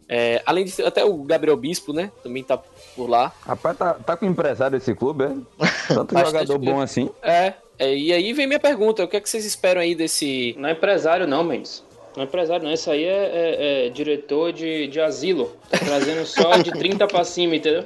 [0.09, 2.11] É, além de até o Gabriel Bispo, né?
[2.22, 2.59] Também tá
[2.97, 3.32] por lá.
[3.43, 5.28] Rapaz, tá, tá com empresário esse clube, é?
[5.95, 7.11] Tanto Bastante jogador bom assim.
[7.22, 10.55] É, é, e aí vem minha pergunta: o que é que vocês esperam aí desse.
[10.59, 11.84] Não é empresário, não, Mendes.
[12.16, 12.72] Não é empresário, não.
[12.72, 15.55] Esse aí é, é- é diretor de, de asilo.
[15.70, 17.84] Tá trazendo só de 30 pra cima, entendeu?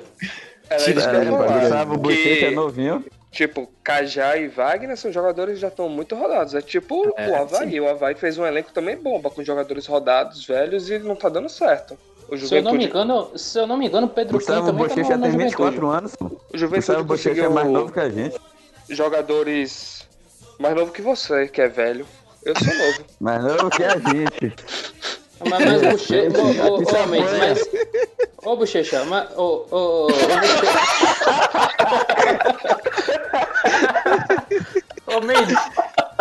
[0.71, 3.05] Era que É, falar, Gustavo Bochecha é novinho.
[3.33, 6.55] Tipo, Cajá e Wagner são jogadores que já estão muito rodados.
[6.55, 7.81] É tipo É, o Havaí.
[7.81, 11.49] O Havaí fez um elenco também bomba, com jogadores rodados, velhos, e não tá dando
[11.49, 11.99] certo.
[12.29, 14.95] O Se eu não me engano, se eu não me engano, Pedro Gustavo também tá
[14.95, 15.45] Bochecha tem Juventude.
[15.45, 16.27] 24 anos, pô.
[16.53, 18.39] o Juventude Bochecha é conseguiu mais novo que a gente.
[18.91, 20.07] jogadores
[20.59, 22.07] mais novo que você, que é velho.
[22.45, 23.05] Eu sou novo.
[23.19, 24.55] Mais novo que a gente.
[25.49, 27.69] Mas, mas Bochecha, ô, ô, ô, mas...
[28.45, 29.31] Ô, Bochecha, mas...
[29.37, 30.09] Ô, ô, ô, ô,
[35.17, 35.57] Ô, Mendes,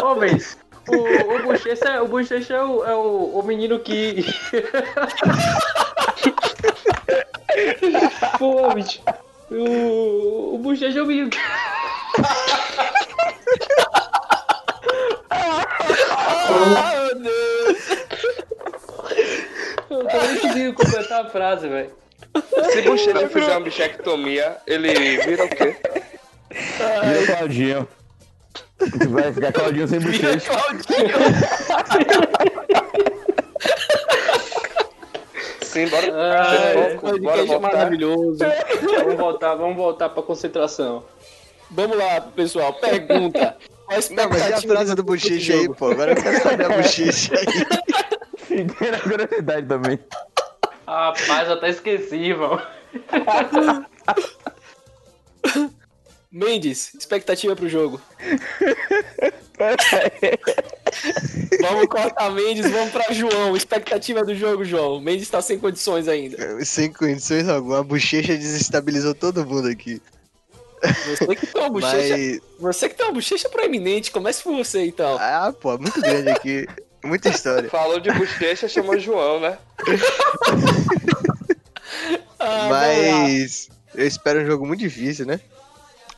[0.04, 0.56] ô, Mendes,
[0.88, 4.24] o, o Bochecha, o Bochecha é, o, é o, o menino que...
[8.38, 9.02] Pô, bicho,
[9.50, 11.40] o, o Bochecha é o menino que...
[16.50, 17.78] Oh, meu Deus!
[19.90, 21.92] Eu tô nem conseguindo completar a frase, velho.
[22.72, 25.76] Se Bochecha fizer uma bichectomia, ele vira o quê?
[26.52, 27.88] Vira Claudinho.
[29.10, 30.52] Vai ficar Claudinho sem bochecha.
[35.62, 36.08] Sim, bora.
[36.42, 37.60] Ai, foco, bora Podcast voltar.
[37.60, 38.40] maravilhoso.
[38.98, 41.04] Vamos voltar, vamos voltar pra concentração.
[41.70, 42.74] Vamos lá, pessoal.
[42.74, 43.56] Pergunta.
[44.12, 45.92] Não, mas e a frase do bochecha aí, pô?
[45.92, 47.46] Agora eu quero saber a bochecha aí.
[48.38, 50.00] Fiquei na curiosidade também.
[50.92, 52.62] Rapaz, eu até esqueci, mano.
[56.30, 58.02] Mendes, expectativa pro jogo.
[61.62, 63.56] vamos cortar Mendes, vamos pra João.
[63.56, 65.00] Expectativa do jogo, João.
[65.00, 66.66] Mendes tá sem condições ainda.
[66.66, 70.02] Sem condições alguma, a bochecha desestabilizou todo mundo aqui.
[71.08, 74.12] Você que tem uma bochecha, Mas, você que tem uma bochecha proeminente.
[74.12, 75.18] Comece por você, então.
[75.22, 76.68] ah, pô, muito grande aqui.
[77.04, 77.70] Muita história.
[77.72, 79.58] Falou de bochecha, chamou João, né?
[82.44, 82.68] Ah.
[82.70, 85.40] Mas eu espero um jogo muito difícil, né?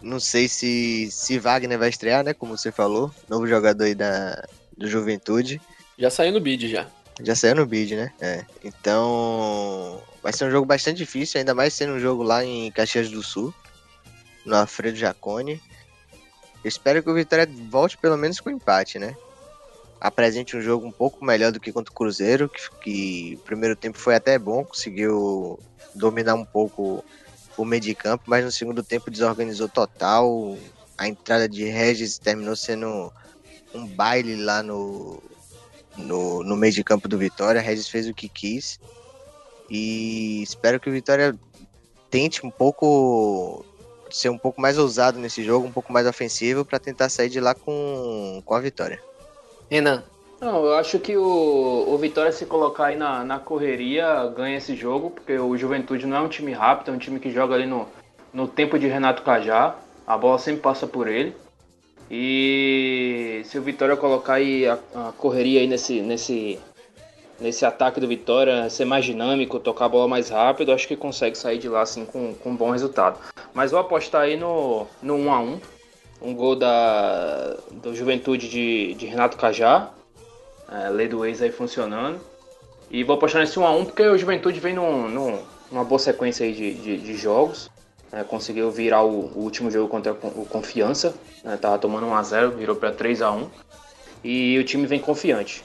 [0.01, 2.33] Não sei se, se Wagner vai estrear, né?
[2.33, 3.11] Como você falou.
[3.27, 4.41] Novo jogador aí da,
[4.77, 5.61] do Juventude.
[5.97, 6.87] Já saiu no bid já.
[7.21, 8.13] Já saiu no bid, né?
[8.21, 8.45] É.
[8.63, 10.01] Então.
[10.21, 13.21] Vai ser um jogo bastante difícil, ainda mais sendo um jogo lá em Caxias do
[13.21, 13.53] Sul.
[14.45, 15.61] No Alfredo Jacone.
[16.63, 19.15] Eu espero que o Vitória volte pelo menos com empate, né?
[20.03, 23.97] Apresente um jogo um pouco melhor do que contra o Cruzeiro, que, que primeiro tempo
[23.97, 25.57] foi até bom, conseguiu
[25.95, 27.01] dominar um pouco
[27.55, 30.57] o meio de campo, mas no segundo tempo desorganizou total.
[30.97, 33.13] A entrada de Regis terminou sendo
[33.73, 35.23] um baile lá no,
[35.95, 37.61] no, no meio de campo do Vitória.
[37.61, 38.81] Regis fez o que quis.
[39.69, 41.33] E espero que o Vitória
[42.09, 43.65] tente um pouco
[44.11, 47.39] ser um pouco mais ousado nesse jogo, um pouco mais ofensivo para tentar sair de
[47.39, 49.01] lá com, com a vitória.
[49.73, 50.03] Renan.
[50.39, 54.75] Não, eu acho que o, o Vitória se colocar aí na, na correria ganha esse
[54.75, 57.65] jogo, porque o Juventude não é um time rápido, é um time que joga ali
[57.65, 57.87] no,
[58.31, 59.75] no tempo de Renato Cajá.
[60.05, 61.35] A bola sempre passa por ele.
[62.11, 66.59] E se o Vitória colocar aí a, a correria aí nesse, nesse,
[67.39, 71.35] nesse ataque do Vitória, ser mais dinâmico, tocar a bola mais rápido, acho que consegue
[71.35, 73.17] sair de lá assim com, com um bom resultado.
[73.55, 75.72] Mas vou apostar aí no, no 1x1.
[76.23, 79.91] Um gol da, do Juventude de, de Renato Cajá.
[80.71, 82.19] É, lei do ex aí funcionando.
[82.89, 85.39] E vou apostar nesse 1x1 porque o Juventude vem num, num,
[85.71, 87.69] numa boa sequência aí de, de, de jogos.
[88.11, 91.13] É, conseguiu virar o, o, último jogo contra o Confiança.
[91.43, 93.49] Né, tava tomando 1x0, virou para 3x1.
[94.23, 95.63] E o time vem confiante.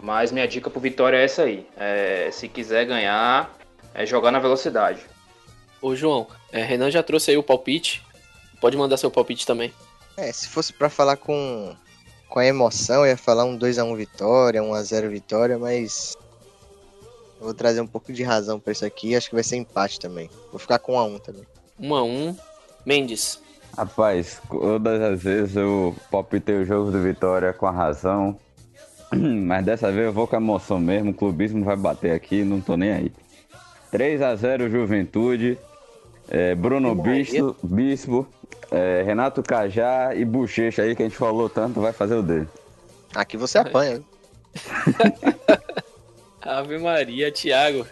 [0.00, 1.66] Mas minha dica pro Vitória é essa aí.
[1.76, 3.52] É, se quiser ganhar,
[3.92, 5.00] é jogar na velocidade.
[5.82, 8.02] Ô João, é, Renan já trouxe aí o palpite.
[8.60, 9.72] Pode mandar seu palpite também.
[10.18, 11.72] É, se fosse para falar com,
[12.28, 16.16] com a emoção, eu ia falar um 2x1 vitória, 1x0 vitória, mas.
[17.38, 19.14] Eu vou trazer um pouco de razão para isso aqui.
[19.14, 20.28] Acho que vai ser empate também.
[20.50, 21.46] Vou ficar com 1x1 também.
[21.80, 22.36] 1x1.
[22.84, 23.40] Mendes.
[23.76, 28.36] Rapaz, todas as vezes eu palpitei o jogo do Vitória com a razão.
[29.14, 31.12] Mas dessa vez eu vou com a emoção mesmo.
[31.12, 33.12] O clubismo vai bater aqui, não tô nem aí.
[33.92, 35.56] 3 x 0 Juventude.
[36.30, 38.26] É, Bruno Bispo, Bispo
[38.70, 42.48] é, Renato Cajá e Bochecha aí, que a gente falou tanto, vai fazer o dele.
[43.14, 44.02] Aqui você apanha.
[46.40, 47.86] Ave Maria, Thiago.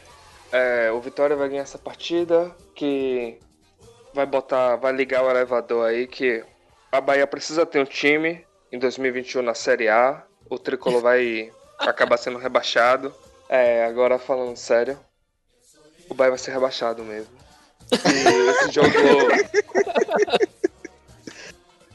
[0.52, 3.38] É, o Vitória vai ganhar essa partida, que
[4.14, 6.44] vai botar, vai ligar o elevador aí, que
[6.92, 10.22] a Bahia precisa ter um time em 2021 na Série A.
[10.48, 13.14] O Tricolor vai acabar sendo rebaixado.
[13.48, 14.98] É, agora falando sério,
[16.08, 17.45] o Bahia vai ser rebaixado mesmo.
[17.90, 18.90] Esse jogo.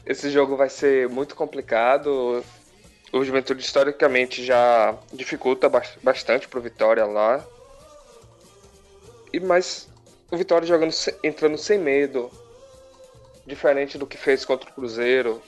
[0.06, 2.44] esse jogo vai ser muito complicado.
[3.12, 5.70] O Juventude historicamente já dificulta
[6.02, 7.44] bastante pro Vitória lá.
[9.32, 9.88] E mas
[10.30, 12.30] o Vitória jogando entrando sem medo,
[13.46, 15.42] diferente do que fez contra o Cruzeiro,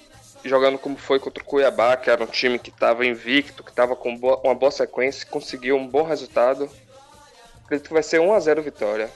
[0.45, 3.97] jogando como foi contra o Cuiabá, que era um time que estava invicto, que estava
[3.97, 6.68] com uma boa sequência, conseguiu um bom resultado.
[7.64, 9.11] Acredito que vai ser 1 a 0 vitória.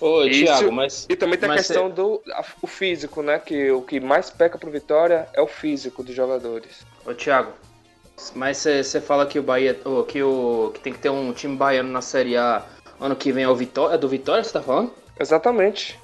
[0.00, 1.06] Ô, e, Thiago, mas.
[1.08, 3.38] E também tem a questão do a, o físico, né?
[3.38, 6.86] Que o que mais peca pro Vitória é o físico dos jogadores.
[7.04, 7.52] Ô, Thiago,
[8.34, 9.78] mas você fala que o Bahia.
[9.84, 12.62] Oh, que, o, que tem que ter um time baiano na Série A
[13.00, 13.94] ano que vem é o Vitória.
[13.94, 14.92] É do Vitória que você tá falando?
[15.18, 15.98] Exatamente.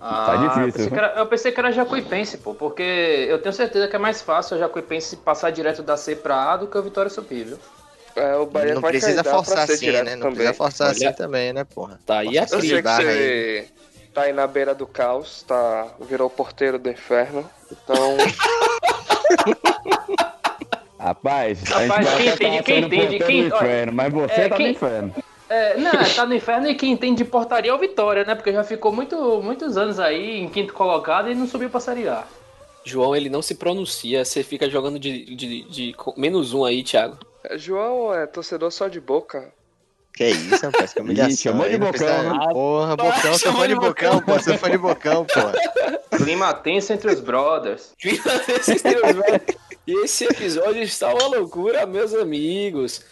[0.00, 0.62] Ah, tá difícil.
[0.62, 2.82] Eu pensei, era, eu pensei, que era, Jacuipense, pô, porque
[3.28, 6.56] eu tenho certeza que é mais fácil o Jacuipense passar direto da C pra A
[6.56, 7.58] do que o Vitória subir, viu?
[8.18, 10.02] É, o Bahia não vai precisa forçar assim, né?
[10.02, 10.34] Não também.
[10.34, 12.00] precisa forçar assim também, né, porra?
[12.04, 13.68] Tá aí a Eu sei que você
[14.12, 18.16] tá aí na beira do caos, tá, virou o porteiro do inferno, então...
[20.98, 23.46] Rapaz, Rapaz quem entende, quem entende, quem...
[23.46, 24.66] Inferno, mas você é, tá quem...
[24.66, 25.14] no inferno.
[25.48, 28.34] É, não, tá no inferno e quem entende de portaria é o Vitória, né?
[28.34, 32.08] Porque já ficou muito, muitos anos aí em quinto colocado e não subiu pra Série
[32.08, 32.24] A.
[32.84, 36.82] João, ele não se pronuncia, você fica jogando de, de, de, de menos um aí,
[36.82, 37.16] Thiago.
[37.56, 39.52] João é torcedor só de boca.
[40.14, 41.32] Que isso, rapaz, que humilhação.
[41.32, 42.22] Ih, chamou de bocão, precisa...
[42.24, 42.46] né?
[42.52, 46.16] Porra, bocão, sou fã de bocão, pô, sou fã de bocão, pô.
[46.16, 47.92] Clima tenso entre os brothers.
[47.98, 49.58] Clima tenso entre os brothers.
[49.86, 53.02] E esse episódio está uma loucura, meus amigos.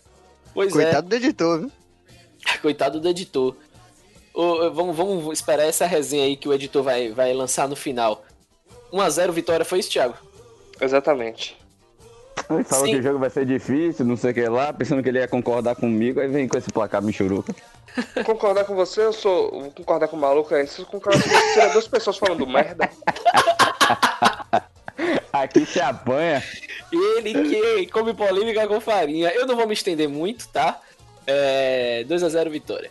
[0.53, 1.11] Pois Coitado é.
[1.11, 1.73] do editor, viu?
[2.61, 3.57] Coitado do editor.
[4.35, 8.25] Ô, vamos, vamos esperar essa resenha aí que o editor vai, vai lançar no final.
[8.93, 10.17] 1x0 vitória, foi isso, Thiago?
[10.81, 11.57] Exatamente.
[12.51, 12.93] Ele falou Sim.
[12.93, 15.27] que o jogo vai ser difícil, não sei o que lá, pensando que ele ia
[15.27, 17.55] concordar comigo, aí vem com esse placar michuruca.
[18.27, 19.51] Concordar com você, eu sou.
[19.51, 20.67] Vou concordar com o maluco aí.
[20.67, 22.91] Se concordar com você, seria duas pessoas falando merda.
[25.33, 26.43] Aqui se apanha.
[26.93, 29.31] Ele que come polêmica com farinha.
[29.31, 30.79] Eu não vou me estender muito, tá?
[31.27, 32.91] É, 2x0 vitória.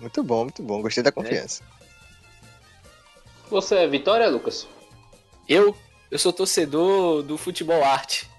[0.00, 0.82] Muito bom, muito bom.
[0.82, 1.62] Gostei da confiança.
[1.62, 1.74] É.
[3.50, 4.66] Você é Vitória, Lucas?
[5.48, 5.76] Eu?
[6.14, 8.30] Eu sou torcedor do futebol arte.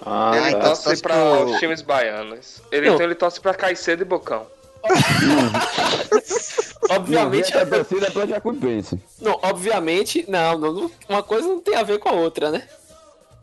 [0.00, 0.68] Ah, ele tá.
[0.68, 1.50] torce então pra pro...
[1.50, 2.62] os times baianos.
[2.70, 4.46] Ele, então ele torce pra Caicedo e Bocão.
[6.88, 9.02] obviamente a torcida é pra Jacuipense.
[9.20, 12.68] Não, obviamente, não, não, uma coisa não tem a ver com a outra, né?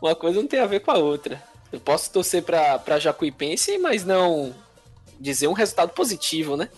[0.02, 1.44] Uma coisa não tem a ver com a outra.
[1.74, 4.56] Eu posso torcer pra, pra Jacuipense, mas não
[5.20, 6.70] dizer um resultado positivo, né?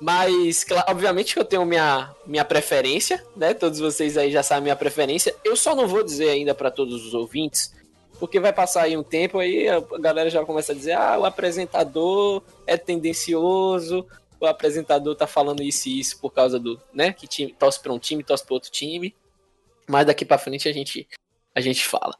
[0.00, 3.54] Mas, claro, obviamente que eu tenho minha, minha preferência, né?
[3.54, 5.34] Todos vocês aí já sabem minha preferência.
[5.42, 7.72] Eu só não vou dizer ainda para todos os ouvintes,
[8.18, 11.24] porque vai passar aí um tempo aí a galera já começa a dizer: ah, o
[11.24, 14.06] apresentador é tendencioso,
[14.38, 17.92] o apresentador tá falando isso e isso por causa do, né, que time, torce pra
[17.92, 19.14] um time, torce pra outro time.
[19.88, 21.08] Mas daqui pra frente a gente,
[21.54, 22.14] a gente fala.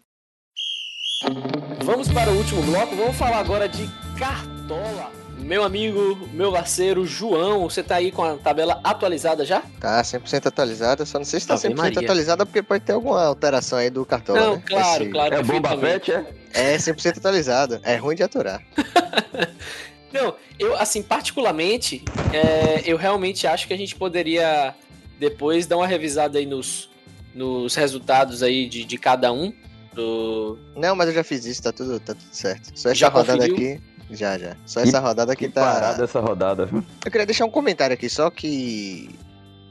[1.85, 3.87] Vamos para o último bloco, vamos falar agora de
[4.19, 5.26] Cartola.
[5.47, 9.63] Meu amigo, meu parceiro João, você tá aí com a tabela atualizada já?
[9.79, 12.01] Tá 100% atualizada, só não sei se tá Ave 100% Maria.
[12.01, 14.63] atualizada porque pode ter alguma alteração aí do cartola, Não, né?
[14.67, 15.35] claro, Esse- claro.
[15.37, 15.79] É Bomba.
[15.79, 16.27] Fett, é?
[16.53, 17.79] É 100% atualizado.
[17.85, 18.61] É ruim de aturar.
[20.13, 24.75] Não, eu, assim, particularmente, é, eu realmente acho que a gente poderia
[25.17, 26.91] depois dar uma revisada aí nos,
[27.33, 29.53] nos resultados aí de, de cada um.
[29.95, 30.59] Do...
[30.75, 32.73] Não, mas eu já fiz isso, tá tudo, tá tudo certo.
[32.75, 33.55] Só Já conferiu?
[33.55, 33.81] aqui.
[34.11, 34.57] Já, já.
[34.65, 35.61] Só essa rodada aqui Que tá.
[35.61, 36.85] parada essa rodada, viu?
[37.05, 39.11] Eu queria deixar um comentário aqui, só que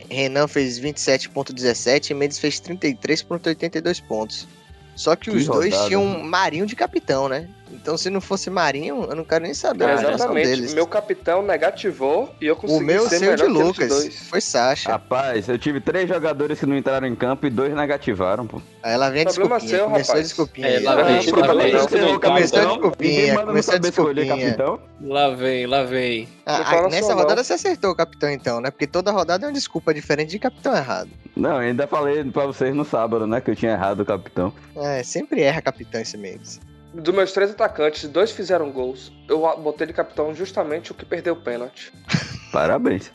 [0.09, 4.47] Renan fez 27.17 e Mendes fez 33.82 pontos.
[4.95, 5.87] Só que, Que os dois rodada.
[5.89, 7.49] tinham Marinho de capitão, né?
[7.71, 10.47] Então se não fosse Marinho, eu não quero nem saber a relação Exatamente.
[10.47, 10.73] deles.
[10.73, 14.29] Meu capitão negativou e eu consegui O meu ser seu melhor de Lucas dois.
[14.29, 14.89] foi Sasha.
[14.91, 18.61] Rapaz, eu tive três jogadores que não entraram em campo e dois negativaram, pô.
[18.81, 19.77] Aí ela vem a Problema desculpinha.
[19.77, 20.27] seu, começou a rapaz.
[20.27, 20.67] desculpinha.
[20.67, 20.83] É, aí.
[20.83, 21.25] lá vem.
[21.25, 24.79] Começou a desculpinha, começou a desculpinha.
[25.01, 26.29] Lá vem, lá vem.
[26.45, 27.17] Ah, ah, nessa só, não.
[27.21, 28.71] rodada você acertou o capitão então, né?
[28.71, 31.09] Porque toda rodada é uma desculpa diferente de capitão errado.
[31.35, 33.41] Não, ainda falei pra vocês no sábado, né?
[33.41, 34.53] Que eu tinha errado o capitão.
[34.75, 36.61] É, sempre erra capitão esse Mendes.
[36.93, 39.11] Dos meus três atacantes, dois fizeram gols.
[39.27, 41.91] Eu botei de capitão justamente o que perdeu o pênalti.
[42.53, 43.11] Parabéns.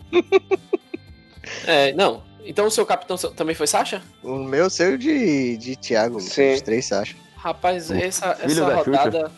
[1.67, 2.23] É, não.
[2.45, 4.03] Então o seu capitão também foi Sasha?
[4.23, 6.55] O meu seu de, de Thiago, Sim.
[6.55, 7.17] os três Sasha.
[7.37, 9.33] Rapaz, essa, essa da rodada.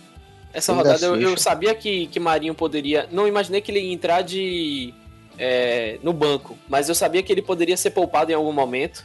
[0.53, 3.09] Essa Filho da rodada eu, eu sabia que, que Marinho poderia.
[3.13, 4.93] Não imaginei que ele ia entrar de.
[5.39, 9.05] É, no banco, mas eu sabia que ele poderia ser poupado em algum momento.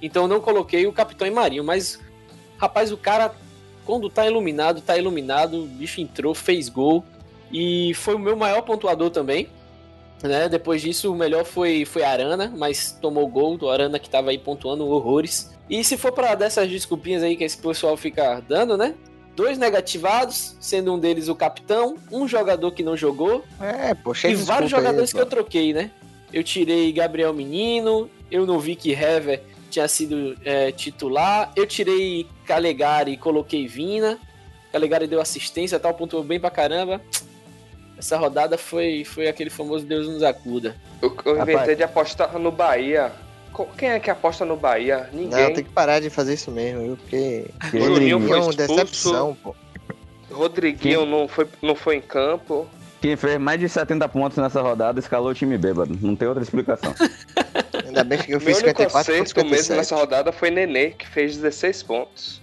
[0.00, 2.00] Então eu não coloquei o capitão em Marinho, mas.
[2.58, 3.34] Rapaz, o cara,
[3.84, 5.64] quando tá iluminado, tá iluminado.
[5.64, 7.04] O bicho entrou, fez gol.
[7.52, 9.48] E foi o meu maior pontuador também.
[10.22, 10.48] Né?
[10.48, 14.38] Depois disso, o melhor foi, foi Arana, mas tomou gol do Arana que tava aí
[14.38, 15.54] pontuando horrores.
[15.68, 18.94] E se for para dessas desculpinhas aí que esse pessoal fica dando, né?
[19.34, 24.36] Dois negativados, sendo um deles o capitão, um jogador que não jogou É, cheio e
[24.36, 25.18] vários aí, jogadores pô.
[25.18, 25.90] que eu troquei, né?
[26.32, 32.26] Eu tirei Gabriel Menino, eu não vi que Hever tinha sido é, titular, eu tirei
[32.46, 34.18] Calegari e coloquei Vina.
[34.72, 37.00] Calegari deu assistência, tal, pontuou bem pra caramba.
[37.98, 40.76] Essa rodada foi, foi aquele famoso Deus nos acuda.
[41.00, 43.12] Eu, eu inventei de apostar no Bahia.
[43.78, 45.08] Quem é que aposta no Bahia?
[45.12, 45.42] Ninguém.
[45.44, 46.96] Não, tem que parar de fazer isso mesmo, viu?
[46.96, 48.74] Porque Juninho Rodriguinho foi é uma expulso.
[48.74, 49.54] decepção, pô.
[50.30, 52.66] Rodriguinho não foi, não foi em campo.
[53.00, 55.96] Quem fez mais de 70 pontos nessa rodada escalou o time bêbado.
[56.00, 56.94] Não tem outra explicação.
[57.86, 59.76] Ainda bem que eu Meu fiz único 54 pontos acerto mesmo 57.
[59.78, 62.40] nessa rodada foi Nenê, que fez 16 pontos.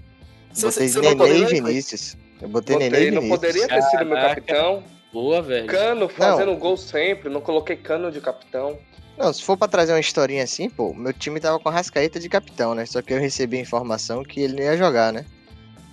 [0.49, 2.15] Botei Você- você não Nenê e Vinícius.
[2.41, 3.39] Eu botei, Nenê Botei, e não Vinícius.
[3.39, 4.35] poderia ter sido meu Caraca.
[4.41, 4.83] capitão.
[5.11, 5.67] Boa, velho.
[5.67, 8.77] Cano fazendo gol sempre, não coloquei Cano de capitão.
[9.21, 12.19] Não, se for pra trazer uma historinha assim, pô, meu time tava com a Rascaeta
[12.19, 12.85] de capitão, né?
[12.85, 15.25] Só que eu recebi a informação que ele não ia jogar, né?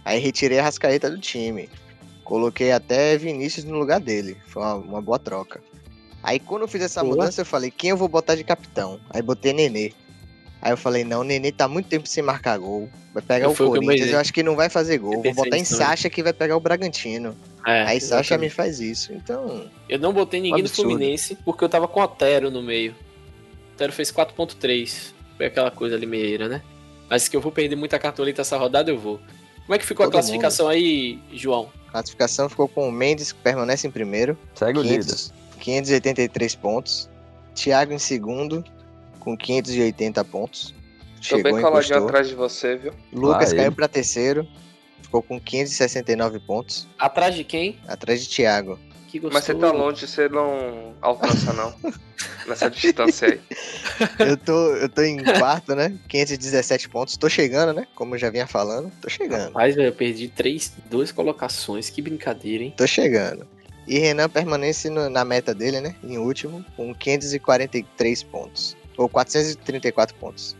[0.04, 1.68] Aí retirei a Rascaeta do time.
[2.24, 4.36] Coloquei até Vinícius no lugar dele.
[4.46, 5.60] Foi uma, uma boa troca.
[6.22, 7.16] Aí quando eu fiz essa Boa.
[7.16, 8.98] mudança, eu falei, quem eu vou botar de capitão?
[9.10, 9.92] Aí botei Nenê.
[10.60, 12.88] Aí eu falei, não, o Nenê tá muito tempo sem marcar gol.
[13.14, 14.14] Vai pegar Eu o eu Corinthians, imaginei.
[14.14, 15.14] eu acho que não vai fazer gol.
[15.14, 15.64] Eu Vou botar em.
[15.64, 17.36] Sacha que vai pegar o Bragantino.
[17.66, 19.12] É, Aí Sacha me faz isso.
[19.12, 20.90] Então, Eu não botei ninguém do absurdo.
[20.90, 22.94] Fluminense porque eu tava com o Otero no meio.
[23.78, 25.12] O Otero fez 4.3.
[25.36, 26.62] Foi aquela coisa limeira, né?
[27.08, 29.20] Mas que eu vou perder muita cartoleta essa rodada, eu vou.
[29.64, 31.70] Como é que ficou a Todo classificação aí, João?
[31.92, 34.36] classificação ficou com o Mendes, que permanece em primeiro.
[34.54, 35.04] Segue o líder.
[35.04, 37.08] 500, 583 pontos.
[37.54, 38.64] Thiago em segundo,
[39.20, 40.74] com 580 pontos.
[41.16, 42.92] Tô Chegou, bem coladinho atrás de você, viu?
[43.12, 43.58] Lucas Vai.
[43.58, 44.46] caiu para terceiro,
[45.02, 46.88] ficou com 569 pontos.
[46.98, 47.78] Atrás de quem?
[47.86, 48.78] Atrás de Thiago.
[49.08, 49.34] Que gostoso.
[49.34, 51.74] Mas você tá longe, você não alcança, não.
[52.46, 53.40] Nessa distância aí.
[54.18, 55.98] Eu tô, eu tô em quarto, né?
[56.08, 57.16] 517 pontos.
[57.16, 57.86] Tô chegando, né?
[57.94, 59.46] Como eu já vinha falando, tô chegando.
[59.46, 61.90] Rapaz, velho, eu perdi três, duas colocações.
[61.90, 62.74] Que brincadeira, hein?
[62.76, 63.46] Tô chegando.
[63.86, 65.94] E Renan permanece no- na meta dele, né?
[66.04, 68.76] Em último, com 543 pontos.
[68.96, 70.56] Ou 434 pontos.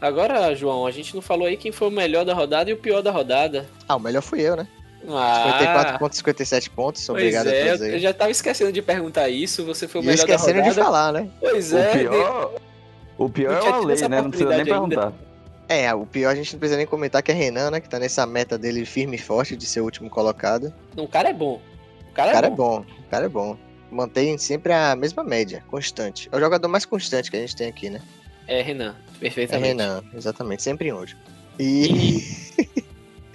[0.00, 2.76] Agora, João, a gente não falou aí quem foi o melhor da rodada e o
[2.76, 3.66] pior da rodada.
[3.88, 4.68] Ah, o melhor fui eu, né?
[5.08, 7.06] Ah, 54,57 pontos.
[7.06, 8.00] pois Obrigado é, a todos eu aí.
[8.00, 9.64] já tava esquecendo de perguntar isso.
[9.64, 10.62] Você foi o E melhor rodada.
[10.62, 11.28] de falar, né?
[11.40, 12.52] Pois O é, pior,
[13.18, 14.20] o pior é tinha o tido lei, essa né?
[14.20, 14.70] Não precisa nem ainda.
[14.72, 15.12] perguntar.
[15.68, 17.80] É, o pior a gente não precisa nem comentar que é Renan, né?
[17.80, 20.72] Que tá nessa meta dele firme e forte de ser o último colocado.
[20.96, 21.60] Não, o cara é bom.
[22.10, 22.56] O cara, O cara é é bom.
[22.80, 23.56] bom, o cara é bom.
[23.90, 26.28] Mantém sempre a mesma média, constante.
[26.32, 28.00] É o jogador mais constante que a gente tem aqui, né?
[28.48, 28.94] É, Renan.
[29.16, 29.68] É Perfeitamente.
[29.68, 31.20] Renan, exatamente, sempre em último.
[31.58, 32.20] E.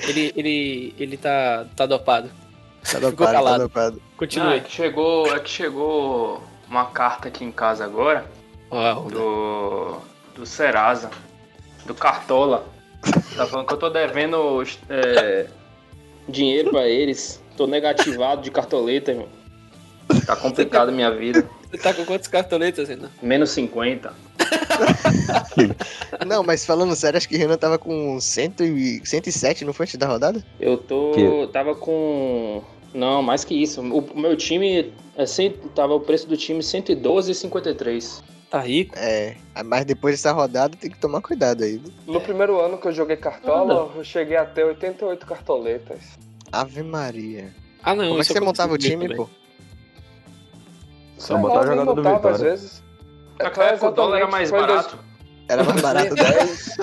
[0.07, 2.29] Ele, ele, ele tá, tá dopado.
[2.81, 3.63] tá Ficou dopado, tá calado.
[3.63, 3.95] dopado.
[3.95, 4.55] Não, Continue.
[4.55, 8.25] é que chegou, é que chegou uma carta aqui em casa agora
[8.71, 9.97] Uau, do,
[10.35, 11.09] do Serasa,
[11.85, 12.65] do Cartola.
[13.35, 15.47] Tá falando que eu tô devendo é,
[16.27, 17.41] dinheiro pra eles.
[17.57, 19.27] Tô negativado de cartoleta, irmão.
[20.25, 21.47] Tá complicado a minha vida.
[21.69, 23.09] Você tá com quantos cartoletas, Renan?
[23.21, 24.13] Menos 50.
[26.25, 29.97] Não, mas falando sério, acho que o Renan tava com 100 e, 107 no frente
[29.97, 30.43] da rodada?
[30.59, 31.11] Eu tô.
[31.11, 31.47] Que?
[31.51, 32.61] Tava com.
[32.93, 33.81] Não, mais que isso.
[33.81, 34.93] O, meu time.
[35.15, 38.23] É, cem- tava o preço do time 112,53.
[38.49, 38.93] Tá rico?
[38.97, 39.35] É,
[39.65, 41.81] mas depois dessa rodada tem que tomar cuidado aí.
[42.05, 45.99] No primeiro ano que eu joguei cartola, eu cheguei a ter 88 cartoletas.
[46.51, 47.53] Ave Maria.
[47.81, 48.09] Ah, não.
[48.09, 49.17] Como é que você montava o time, também.
[49.17, 49.29] pô?
[51.17, 52.51] Só Sei botar jogador do montava às Vitória.
[52.51, 52.83] vezes.
[53.43, 54.97] Naquela época o dólar era mais em dois- barato.
[55.47, 56.15] Era mais barato.
[56.15, 56.77] 2010.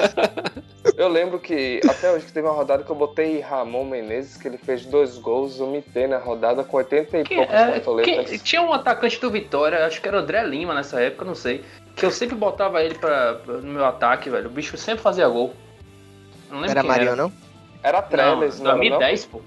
[0.97, 4.49] Eu lembro que até hoje que teve uma rodada que eu botei Ramon Menezes, que
[4.49, 7.81] ele fez dois gols, eu mitei na rodada com 80 e Que- poucas é,
[8.25, 11.35] que- tinha um atacante do Vitória, acho que era o André Lima nessa época, não
[11.35, 11.65] sei.
[11.95, 14.47] Que eu sempre botava ele pra, pra- no meu ataque, velho.
[14.49, 15.55] O bicho sempre fazia gol.
[16.51, 17.17] Não lembro Era quem Marinho, era.
[17.17, 17.33] não?
[17.83, 19.41] Era Não, Trellis, não, era, 2010, pô.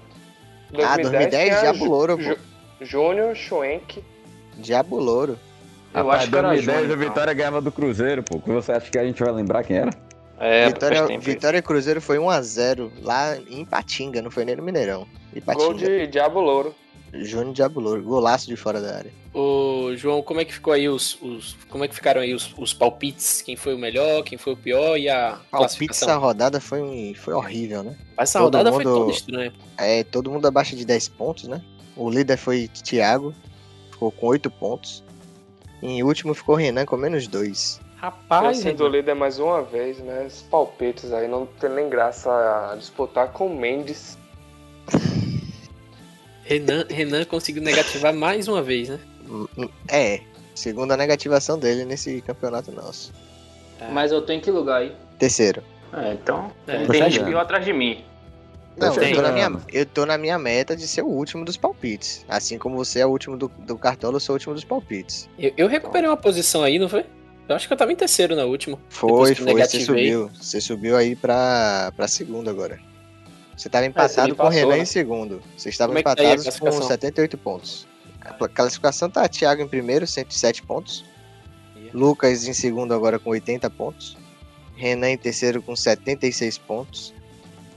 [0.72, 0.84] não?
[0.84, 2.36] Ah, 2010, tinha Diabo Louro, pô.
[2.84, 4.02] Júnior, Schwenk.
[4.56, 5.38] Diabo Louro.
[5.94, 8.38] Eu Rapaz, acho que era 2010 Júnior, o Vitória ganhava do Cruzeiro, pô.
[8.38, 9.90] Você acha que a gente vai lembrar quem era?
[10.38, 11.18] É, Vitória.
[11.18, 15.00] Vitória e Cruzeiro foi 1x0 lá em Patinga, não foi nem no Mineirão.
[15.00, 15.74] Gol Ipatinga.
[15.86, 16.74] de Diabo Louro.
[17.14, 18.02] Júnior Diabo Louro.
[18.02, 19.12] Golaço de fora da área.
[19.34, 22.52] Ô, João, como é que ficou aí os, os- como é que ficaram aí os,
[22.58, 23.42] os palpites?
[23.42, 27.34] Quem foi o melhor, quem foi o pior e a Palpite essa rodada foi, foi
[27.34, 27.96] horrível, né?
[28.16, 29.52] Essa todo rodada foi mundo- toda estranha.
[29.78, 31.62] É, todo mundo abaixo de 10 pontos, né?
[31.96, 33.34] O líder foi Thiago,
[33.90, 35.04] ficou com 8 pontos.
[35.82, 37.80] Em último ficou Renan com menos 2.
[37.96, 40.24] Rapaz, sendo Renan, líder mais uma vez, né?
[40.26, 42.30] Os palpites aí não tem nem graça
[42.70, 44.16] a disputar com o Mendes.
[46.44, 49.00] Renan, Renan conseguiu negativar mais uma vez, né?
[49.88, 50.20] É,
[50.54, 53.12] segundo a negativação dele nesse campeonato nosso.
[53.90, 54.92] Mas eu tenho que lugar aí.
[55.18, 55.62] Terceiro.
[55.92, 56.50] É, então.
[56.66, 58.04] É, tem gente pior atrás de mim.
[58.76, 61.56] Não, eu tô, na minha, eu tô na minha meta de ser o último dos
[61.56, 62.24] palpites.
[62.28, 65.28] Assim como você é o último do, do cartola, eu sou o último dos palpites.
[65.38, 67.04] Eu, eu recuperei uma posição aí, não foi?
[67.48, 68.78] Eu acho que eu tava em terceiro na última.
[68.88, 70.30] Foi, foi, você subiu.
[70.40, 72.80] Você subiu aí pra, pra segundo agora.
[73.56, 74.78] Você tava empatado me com o Renan né?
[74.78, 75.42] em segundo.
[75.56, 76.88] Vocês estavam Como é tá empatados com classificação?
[76.88, 77.86] 78 pontos.
[78.20, 81.04] A classificação tá Thiago em primeiro, 107 pontos.
[81.92, 84.16] Lucas em segundo agora com 80 pontos.
[84.76, 87.12] Renan em terceiro com 76 pontos.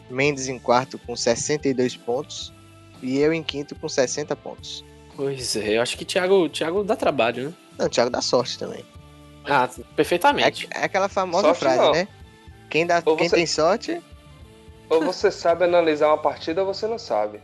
[0.09, 2.53] Mendes em quarto com 62 pontos.
[3.01, 4.83] E eu em quinto com 60 pontos.
[5.15, 7.53] Pois é, eu acho que Thiago, Thiago dá trabalho, né?
[7.77, 8.83] Não, o Thiago dá sorte também.
[9.45, 10.67] Ah, É, perfeitamente.
[10.71, 11.91] é aquela famosa Sorte frase, não.
[11.91, 12.07] né?
[12.69, 14.01] Quem, dá, Ou quem você- tem sorte,
[14.89, 17.39] Ou você sabe analisar uma partida ou você não sabe.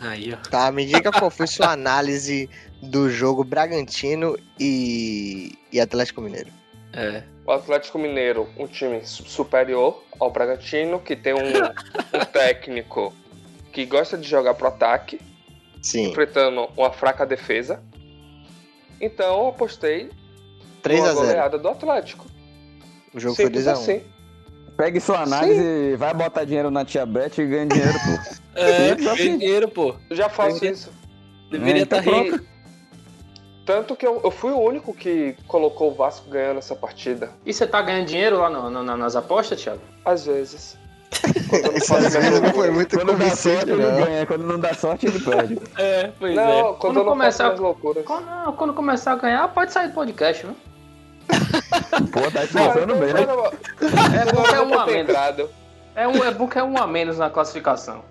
[0.00, 0.36] Aí, ó.
[0.50, 0.70] tá?
[0.72, 2.48] Me diga qual foi sua análise
[2.82, 6.50] do jogo Bragantino e, e Atlético Mineiro.
[6.92, 7.22] É.
[7.46, 13.12] O Atlético Mineiro, um time su- superior ao Bragantino, que tem um, um técnico
[13.72, 15.20] que gosta de jogar pro ataque,
[15.82, 17.82] Sim, enfrentando uma fraca defesa.
[19.00, 20.10] Então eu apostei
[20.82, 22.24] 3 numa a 0 goleada do Atlético.
[23.12, 23.72] O jogo foi Simples 2x1.
[23.72, 24.02] assim.
[24.76, 28.58] Pegue sua análise e vai botar dinheiro na Tia Beth e ganha dinheiro, pô.
[28.58, 29.16] É, Simples assim.
[29.24, 29.94] ganhei dinheiro, pô.
[30.10, 30.72] Eu já faço Entendi.
[30.72, 30.90] isso.
[31.50, 32.46] Deveria É, então estar rindo.
[33.66, 37.30] Tanto que eu, eu fui o único que colocou o Vasco ganhando essa partida.
[37.46, 39.80] E você tá ganhando dinheiro lá no- no- nas apostas, Thiago?
[40.04, 40.76] Às vezes.
[41.88, 43.96] Não às vezes foi muito Quando dá sorte, ele não.
[44.04, 44.26] ganha.
[44.26, 45.58] Quando não dá sorte, ele perde.
[45.78, 46.62] É, pois Não, é.
[46.62, 48.04] quando, Quando não começar- faço minhas loucuras.
[48.04, 50.54] Quando, quando começar a ganhar, pode sair do podcast, né?
[52.12, 53.22] Pô, tá esforçando bem, né?
[53.22, 55.16] É bom que é um a menos.
[55.96, 58.02] É, um, é bom que é um a menos na classificação.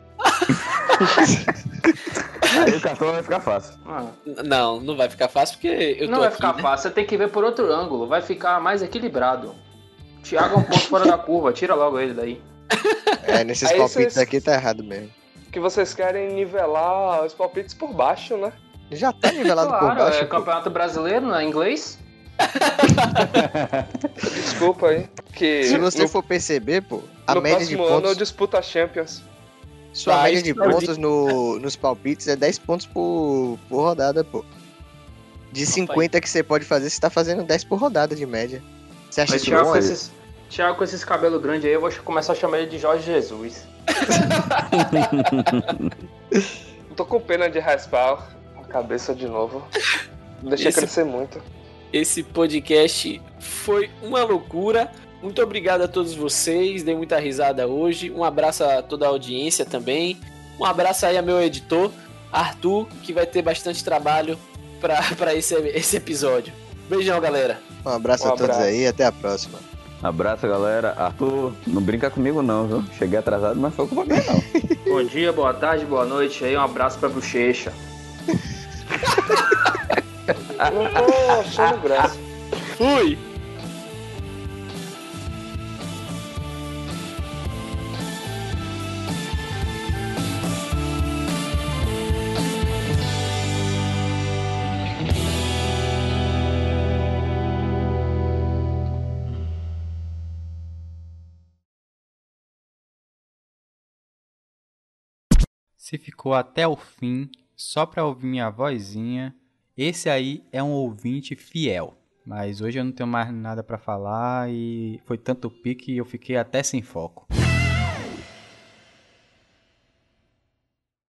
[2.77, 3.75] O cartão vai ficar fácil.
[3.85, 4.05] Ah,
[4.45, 6.61] Não, não vai ficar fácil porque eu tô não vai aqui, ficar né?
[6.61, 9.55] fácil, você tem que ver por outro ângulo, vai ficar mais equilibrado.
[10.23, 12.41] Thiago é um ponto fora da curva, tira logo ele daí.
[13.23, 15.09] É, nesses Aí palpites vocês- aqui tá errado mesmo.
[15.51, 18.51] Que vocês querem nivelar os palpites por baixo, né?
[18.91, 20.19] Já tá nivelado por Claro, baixo.
[20.19, 20.37] é pô.
[20.37, 21.99] campeonato brasileiro, não é inglês?
[24.33, 25.07] Desculpa aí.
[25.33, 28.17] Que Se você no, for perceber, pô, a no média de próximo ano eu pontos,
[28.17, 29.21] disputo a Champions.
[29.93, 34.43] Sua média de pontos no, nos palpites é 10 pontos por, por rodada, pô.
[35.51, 38.61] De 50 que você pode fazer, você tá fazendo 10 por rodada de média.
[39.09, 39.71] Você acha Mas Thiago bom?
[39.73, 40.11] com, esses,
[40.49, 43.63] Thiago com esses cabelos grandes aí, eu vou começar a chamar ele de Jorge Jesus.
[46.95, 49.63] Tô com pena de raspar a cabeça de novo.
[50.41, 51.41] Deixei Esse- crescer muito.
[51.91, 54.91] Esse podcast foi uma loucura.
[55.23, 56.83] Muito obrigado a todos vocês.
[56.83, 58.11] Dei muita risada hoje.
[58.11, 60.17] Um abraço a toda a audiência também.
[60.59, 61.89] Um abraço aí a meu editor,
[62.29, 64.37] Arthur, que vai ter bastante trabalho
[64.81, 66.51] pra, pra esse, esse episódio.
[66.89, 67.57] Beijão, galera.
[67.85, 68.63] Um abraço Um a todos abraço.
[68.63, 69.59] aí até a próxima.
[70.03, 70.93] Abraço, galera.
[70.97, 72.83] Arthur, não brinca comigo não, viu?
[72.99, 74.43] Cheguei atrasado, mas foi culpa minha não.
[74.93, 76.57] Bom dia, boa tarde, boa noite aí.
[76.57, 77.71] Um abraço pra Bochecha.
[82.77, 83.17] Fui!
[105.93, 109.31] Se ficou até o fim só pra ouvir minha vozinha,
[109.77, 111.93] esse aí é um ouvinte fiel.
[112.25, 116.03] Mas hoje eu não tenho mais nada pra falar e foi tanto pique que eu
[116.03, 117.27] fiquei até sem foco.